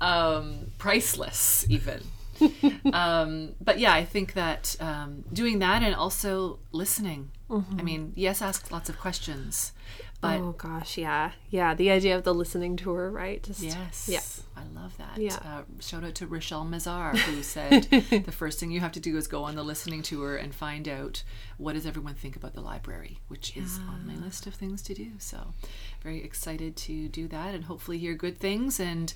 Um, 0.00 0.70
priceless 0.78 1.66
even 1.68 2.00
um, 2.92 3.54
but 3.60 3.78
yeah 3.78 3.92
i 3.92 4.04
think 4.04 4.34
that 4.34 4.76
um, 4.80 5.24
doing 5.32 5.58
that 5.58 5.82
and 5.82 5.94
also 5.94 6.58
listening. 6.72 7.30
I 7.78 7.82
mean 7.82 8.12
yes 8.14 8.42
ask 8.42 8.70
lots 8.70 8.88
of 8.90 8.98
questions 8.98 9.72
but 10.20 10.40
oh 10.40 10.52
gosh, 10.58 10.98
yeah, 10.98 11.32
yeah. 11.50 11.74
The 11.74 11.90
idea 11.90 12.16
of 12.16 12.24
the 12.24 12.34
listening 12.34 12.76
tour, 12.76 13.08
right? 13.10 13.42
Just 13.42 13.62
Yes. 13.62 14.08
yeah. 14.10 14.20
I 14.56 14.64
love 14.74 14.96
that. 14.98 15.18
Yeah. 15.18 15.36
Uh, 15.36 15.62
shout 15.80 16.02
out 16.02 16.16
to 16.16 16.26
Rochelle 16.26 16.64
Mazar, 16.64 17.16
who 17.16 17.42
said 17.44 17.84
the 18.24 18.32
first 18.32 18.58
thing 18.58 18.72
you 18.72 18.80
have 18.80 18.90
to 18.92 19.00
do 19.00 19.16
is 19.16 19.28
go 19.28 19.44
on 19.44 19.54
the 19.54 19.62
listening 19.62 20.02
tour 20.02 20.34
and 20.36 20.52
find 20.52 20.88
out 20.88 21.22
what 21.58 21.74
does 21.74 21.86
everyone 21.86 22.14
think 22.14 22.34
about 22.34 22.54
the 22.54 22.60
library, 22.60 23.20
which 23.28 23.56
is 23.56 23.78
on 23.88 24.04
my 24.04 24.16
list 24.16 24.48
of 24.48 24.54
things 24.54 24.82
to 24.82 24.94
do. 24.94 25.12
So, 25.18 25.54
very 26.02 26.24
excited 26.24 26.74
to 26.78 27.08
do 27.08 27.28
that 27.28 27.54
and 27.54 27.64
hopefully 27.66 27.98
hear 27.98 28.14
good 28.14 28.38
things 28.38 28.80
and 28.80 29.14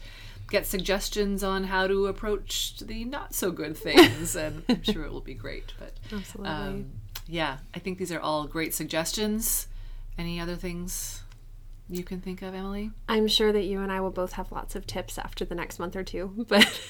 get 0.49 0.66
suggestions 0.66 1.42
on 1.42 1.64
how 1.64 1.88
to 1.88 2.06
approach 2.06 2.78
the 2.78 3.04
not 3.04 3.35
so 3.35 3.50
good 3.50 3.76
things. 3.76 4.37
and 4.37 4.62
I'm 4.68 4.82
sure 4.85 5.04
it 5.04 5.12
will 5.12 5.21
be 5.21 5.35
great. 5.35 5.73
But 5.80 5.94
Absolutely. 6.12 6.52
um, 6.52 6.87
yeah, 7.26 7.59
I 7.75 7.80
think 7.80 7.99
these 7.99 8.12
are 8.12 8.21
all 8.21 8.47
great 8.47 8.75
suggestions. 8.75 9.66
Any 10.19 10.40
other 10.40 10.57
things 10.57 11.23
you 11.88 12.04
can 12.04 12.21
think 12.21 12.42
of, 12.42 12.54
Emily? 12.54 12.90
I'm 13.09 13.28
sure 13.28 13.52
that 13.52 13.64
you 13.64 13.81
and 13.81 13.90
I 13.90 14.00
will 14.00 14.11
both 14.11 14.33
have 14.33 14.52
lots 14.52 14.75
of 14.75 14.87
tips 14.87 15.19
after 15.19 15.45
the 15.45 15.54
next 15.54 15.78
month 15.78 15.97
or 15.97 16.04
two. 16.04 16.45
But 16.49 16.81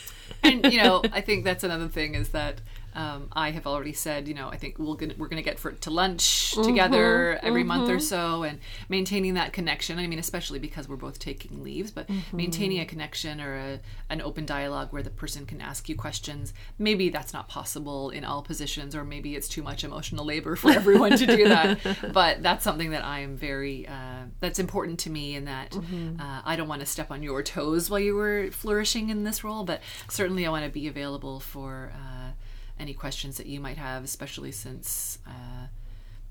and 0.43 0.73
you 0.73 0.83
know, 0.83 1.03
I 1.13 1.21
think 1.21 1.45
that's 1.45 1.65
another 1.65 1.89
thing 1.89 2.15
is 2.15 2.31
that 2.31 2.61
um, 2.95 3.29
I 3.33 3.51
have 3.51 3.67
already 3.67 3.93
said, 3.93 4.29
you 4.29 4.35
know, 4.35 4.49
I 4.49 4.57
think 4.57 4.79
we'll 4.79 4.95
gonna, 4.95 5.15
we're 5.17 5.29
going 5.29 5.43
to 5.43 5.49
get 5.49 5.59
for 5.59 5.73
to 5.73 5.91
lunch 5.91 6.53
together 6.53 7.39
every 7.43 7.65
month 7.65 7.89
or 7.89 7.99
so, 7.99 8.43
and 8.43 8.59
maintaining 8.89 9.35
that 9.35 9.53
connection. 9.53 9.99
I 9.99 10.07
mean, 10.07 10.19
especially 10.19 10.59
because 10.59 10.89
we're 10.89 10.97
both 10.97 11.19
taking 11.19 11.63
leaves, 11.63 11.91
but 11.91 12.09
maintaining 12.33 12.81
a 12.81 12.85
connection 12.85 13.41
or 13.41 13.57
a, 13.57 13.81
an 14.11 14.21
open 14.21 14.45
dialogue 14.45 14.93
where 14.93 15.03
the 15.03 15.11
person 15.11 15.47
can 15.47 15.61
ask 15.61 15.89
you 15.89 15.97
questions. 15.97 16.53
Maybe 16.79 17.09
that's 17.09 17.33
not 17.33 17.49
possible 17.49 18.11
in 18.11 18.25
all 18.25 18.43
positions, 18.43 18.95
or 18.95 19.05
maybe 19.05 19.37
it's 19.37 19.49
too 19.49 19.63
much 19.63 19.85
emotional 19.85 20.25
labor 20.25 20.57
for 20.57 20.71
everyone 20.71 21.17
to 21.17 21.27
do 21.27 21.49
that. 21.49 21.79
But 22.13 22.43
that's 22.43 22.65
something 22.65 22.91
that 22.91 23.05
I 23.05 23.21
am 23.21 23.37
very 23.37 23.87
uh, 23.87 24.25
that's 24.41 24.59
important 24.59 24.99
to 25.01 25.11
me, 25.11 25.35
and 25.35 25.47
that 25.47 25.75
uh, 25.77 26.43
I 26.45 26.57
don't 26.57 26.69
want 26.69 26.81
to 26.81 26.87
step 26.87 27.11
on 27.11 27.23
your 27.23 27.43
toes 27.43 27.89
while 27.89 28.01
you 28.01 28.15
were 28.15 28.51
flourishing 28.51 29.09
in 29.09 29.25
this 29.25 29.43
role, 29.43 29.65
but 29.65 29.81
certainly 30.09 30.47
I 30.47 30.51
want 30.51 30.65
to 30.65 30.71
be 30.71 30.89
available 30.89 31.41
for. 31.41 31.93
Uh, 31.95 32.33
any 32.79 32.95
questions 32.95 33.37
that 33.37 33.47
you 33.47 33.61
might 33.61 33.77
have, 33.77 34.05
especially 34.05 34.53
since 34.53 35.19
uh, 35.27 35.67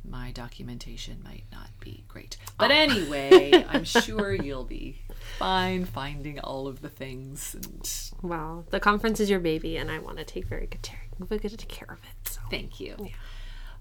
my 0.07 0.31
documentation 0.31 1.21
might 1.23 1.43
not 1.51 1.69
be 1.79 2.03
great. 2.07 2.37
But 2.57 2.71
anyway, 2.71 3.65
I'm 3.69 3.83
sure 3.85 4.33
you'll 4.33 4.63
be 4.63 5.01
fine 5.37 5.85
finding 5.85 6.39
all 6.39 6.67
of 6.67 6.81
the 6.81 6.89
things. 6.89 7.55
And 7.55 7.89
well, 8.21 8.65
the 8.69 8.79
conference 8.79 9.19
is 9.19 9.29
your 9.29 9.39
baby, 9.39 9.77
and 9.77 9.91
I 9.91 9.99
want 9.99 10.17
to 10.17 10.23
take 10.23 10.45
very 10.45 10.67
good 10.67 10.81
care, 10.81 11.01
good 11.19 11.67
care 11.67 11.91
of 11.91 11.99
it. 11.99 12.29
So 12.29 12.41
thank 12.49 12.79
you. 12.79 12.95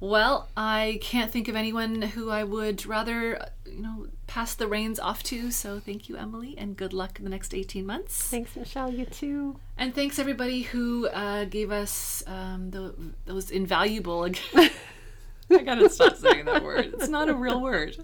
Well, 0.00 0.48
I 0.56 0.98
can't 1.02 1.30
think 1.30 1.48
of 1.48 1.54
anyone 1.54 2.00
who 2.00 2.30
I 2.30 2.42
would 2.42 2.86
rather, 2.86 3.50
you 3.66 3.82
know, 3.82 4.06
pass 4.26 4.54
the 4.54 4.66
reins 4.66 4.98
off 4.98 5.22
to. 5.24 5.50
So 5.50 5.78
thank 5.78 6.08
you, 6.08 6.16
Emily, 6.16 6.54
and 6.56 6.74
good 6.74 6.94
luck 6.94 7.18
in 7.18 7.24
the 7.24 7.30
next 7.30 7.54
18 7.54 7.84
months. 7.84 8.28
thanks, 8.28 8.56
Michelle. 8.56 8.90
You 8.90 9.04
too. 9.04 9.56
And 9.76 9.94
thanks 9.94 10.18
everybody 10.18 10.62
who 10.62 11.08
uh, 11.08 11.44
gave 11.44 11.70
us 11.70 12.22
um, 12.26 12.70
the, 12.70 12.94
those 13.26 13.50
invaluable. 13.50 14.30
I 15.50 15.62
gotta 15.64 15.90
stop 15.90 16.16
saying 16.16 16.44
that 16.44 16.62
word. 16.62 16.94
It's 16.94 17.08
not 17.08 17.28
a 17.28 17.34
real 17.34 17.60
word. 17.60 17.96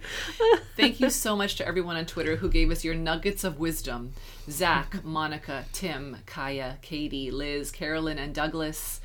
Thank 0.77 0.99
you 0.99 1.11
so 1.11 1.37
much 1.37 1.55
to 1.57 1.67
everyone 1.67 1.97
on 1.97 2.05
Twitter 2.05 2.37
who 2.37 2.49
gave 2.49 2.73
us 2.73 2.85
your 2.85 2.95
nuggets 2.95 3.45
of 3.45 3.61
wisdom. 3.61 4.13
Zach, 4.51 5.05
Monica, 5.05 5.65
Tim, 5.73 6.17
Kaya, 6.27 6.79
Katie, 6.83 7.31
Liz, 7.31 7.71
Carolyn, 7.71 8.19
and 8.19 8.35
Douglas. 8.35 9.01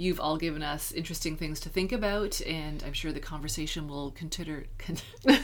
You've 0.00 0.18
all 0.18 0.38
given 0.38 0.62
us 0.62 0.92
interesting 0.92 1.36
things 1.36 1.60
to 1.60 1.68
think 1.68 1.92
about, 1.92 2.40
and 2.46 2.82
I'm 2.86 2.94
sure 2.94 3.12
the 3.12 3.20
conversation 3.20 3.86
will 3.86 4.12
consider. 4.12 4.64
Con- 4.78 4.96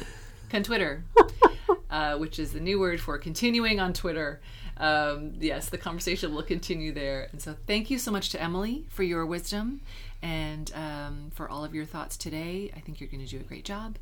Con 0.51 0.63
Twitter, 0.63 1.05
uh, 1.91 2.17
which 2.17 2.39
is 2.39 2.55
the 2.55 2.61
new 2.61 2.81
word 2.81 2.99
for 2.99 3.19
continuing 3.19 3.81
on 3.81 3.93
Twitter. 3.93 4.41
Um, 4.79 5.35
yes, 5.39 5.69
the 5.69 5.77
conversation 5.77 6.35
will 6.35 6.43
continue 6.43 6.91
there. 6.91 7.29
And 7.33 7.43
so, 7.43 7.55
thank 7.67 7.91
you 7.91 7.99
so 7.99 8.11
much 8.11 8.31
to 8.31 8.41
Emily 8.41 8.87
for 8.89 9.03
your 9.03 9.27
wisdom 9.27 9.83
and 10.23 10.73
um, 10.75 11.33
for 11.35 11.51
all 11.51 11.63
of 11.63 11.75
your 11.75 11.85
thoughts 11.85 12.17
today. 12.17 12.73
I 12.75 12.81
think 12.81 12.99
you're 12.99 13.11
going 13.11 13.27
to 13.27 13.31
do 13.31 13.39
a 13.39 13.47
great 13.47 13.67
job. 13.67 13.99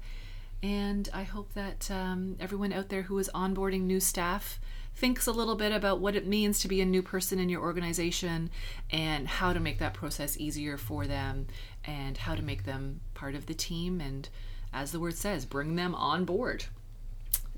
And 0.62 1.09
I 1.12 1.25
hope 1.25 1.53
that 1.55 1.90
um, 1.90 2.37
everyone 2.38 2.73
out 2.73 2.90
there 2.90 3.03
who 3.03 3.19
is 3.19 3.29
onboarding 3.35 3.81
new 3.81 3.99
staff 3.99 4.61
thinks 4.97 5.27
a 5.27 5.33
little 5.33 5.57
bit 5.57 5.73
about 5.73 6.01
what 6.01 6.15
it 6.15 6.27
means 6.27 6.61
to 6.61 6.69
be 6.69 6.81
a 6.81 6.87
new 6.87 7.03
person 7.03 7.39
in 7.39 7.49
your 7.49 7.61
organization 7.61 8.51
and 8.91 9.27
how 9.27 9.53
to 9.53 9.61
make 9.61 9.79
that 9.79 9.95
process 9.95 10.39
easier 10.39 10.77
for 10.77 11.07
them 11.07 11.47
and 11.85 12.17
how 12.17 12.35
to 12.35 12.43
make 12.43 12.65
them 12.65 13.01
part 13.15 13.35
of 13.35 13.47
the 13.47 13.55
team 13.55 14.01
and 14.01 14.29
as 14.73 14.91
the 14.91 15.01
word 15.01 15.17
says, 15.17 15.45
bring 15.45 15.77
them 15.77 15.95
on 15.95 16.25
board. 16.25 16.65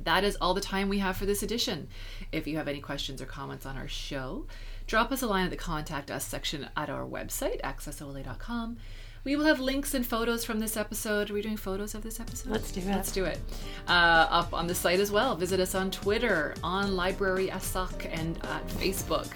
That 0.02 0.22
is 0.22 0.36
all 0.40 0.52
the 0.52 0.60
time 0.60 0.88
we 0.88 0.98
have 0.98 1.16
for 1.16 1.24
this 1.24 1.42
edition. 1.42 1.88
If 2.30 2.46
you 2.46 2.58
have 2.58 2.68
any 2.68 2.80
questions 2.80 3.22
or 3.22 3.26
comments 3.26 3.64
on 3.64 3.76
our 3.76 3.88
show, 3.88 4.46
drop 4.86 5.10
us 5.10 5.22
a 5.22 5.26
line 5.26 5.44
at 5.44 5.50
the 5.50 5.56
contact 5.56 6.10
us 6.10 6.26
section 6.26 6.68
at 6.76 6.90
our 6.90 7.06
website, 7.06 7.60
accessola.com. 7.62 8.76
We 9.26 9.34
will 9.34 9.46
have 9.46 9.58
links 9.58 9.94
and 9.94 10.06
photos 10.06 10.44
from 10.44 10.60
this 10.60 10.76
episode. 10.76 11.32
Are 11.32 11.34
we 11.34 11.42
doing 11.42 11.56
photos 11.56 11.96
of 11.96 12.04
this 12.04 12.20
episode? 12.20 12.52
Let's 12.52 12.70
do 12.70 12.78
it. 12.78 12.86
Let's 12.86 13.10
do 13.10 13.24
it. 13.24 13.40
Uh, 13.88 14.28
up 14.30 14.54
on 14.54 14.68
the 14.68 14.74
site 14.74 15.00
as 15.00 15.10
well. 15.10 15.34
Visit 15.34 15.58
us 15.58 15.74
on 15.74 15.90
Twitter, 15.90 16.54
on 16.62 16.94
Library 16.94 17.48
Asak, 17.48 18.08
and 18.08 18.36
at 18.44 18.64
Facebook, 18.68 19.26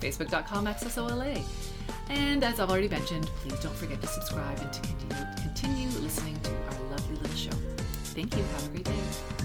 facebook.com 0.00 0.66
accessola. 0.66 1.42
And 2.10 2.44
as 2.44 2.60
I've 2.60 2.70
already 2.70 2.88
mentioned, 2.88 3.26
please 3.42 3.58
don't 3.58 3.74
forget 3.74 4.00
to 4.00 4.06
subscribe 4.06 4.56
and 4.60 4.72
to 4.72 4.80
continue, 4.82 5.26
continue 5.42 5.88
listening 5.98 6.38
to 6.42 6.50
our 6.50 6.90
lovely 6.92 7.16
little 7.16 7.36
show. 7.36 7.50
Thank 8.14 8.36
you. 8.36 8.44
Have 8.44 8.66
a 8.66 8.68
great 8.68 8.84
day. 8.84 9.39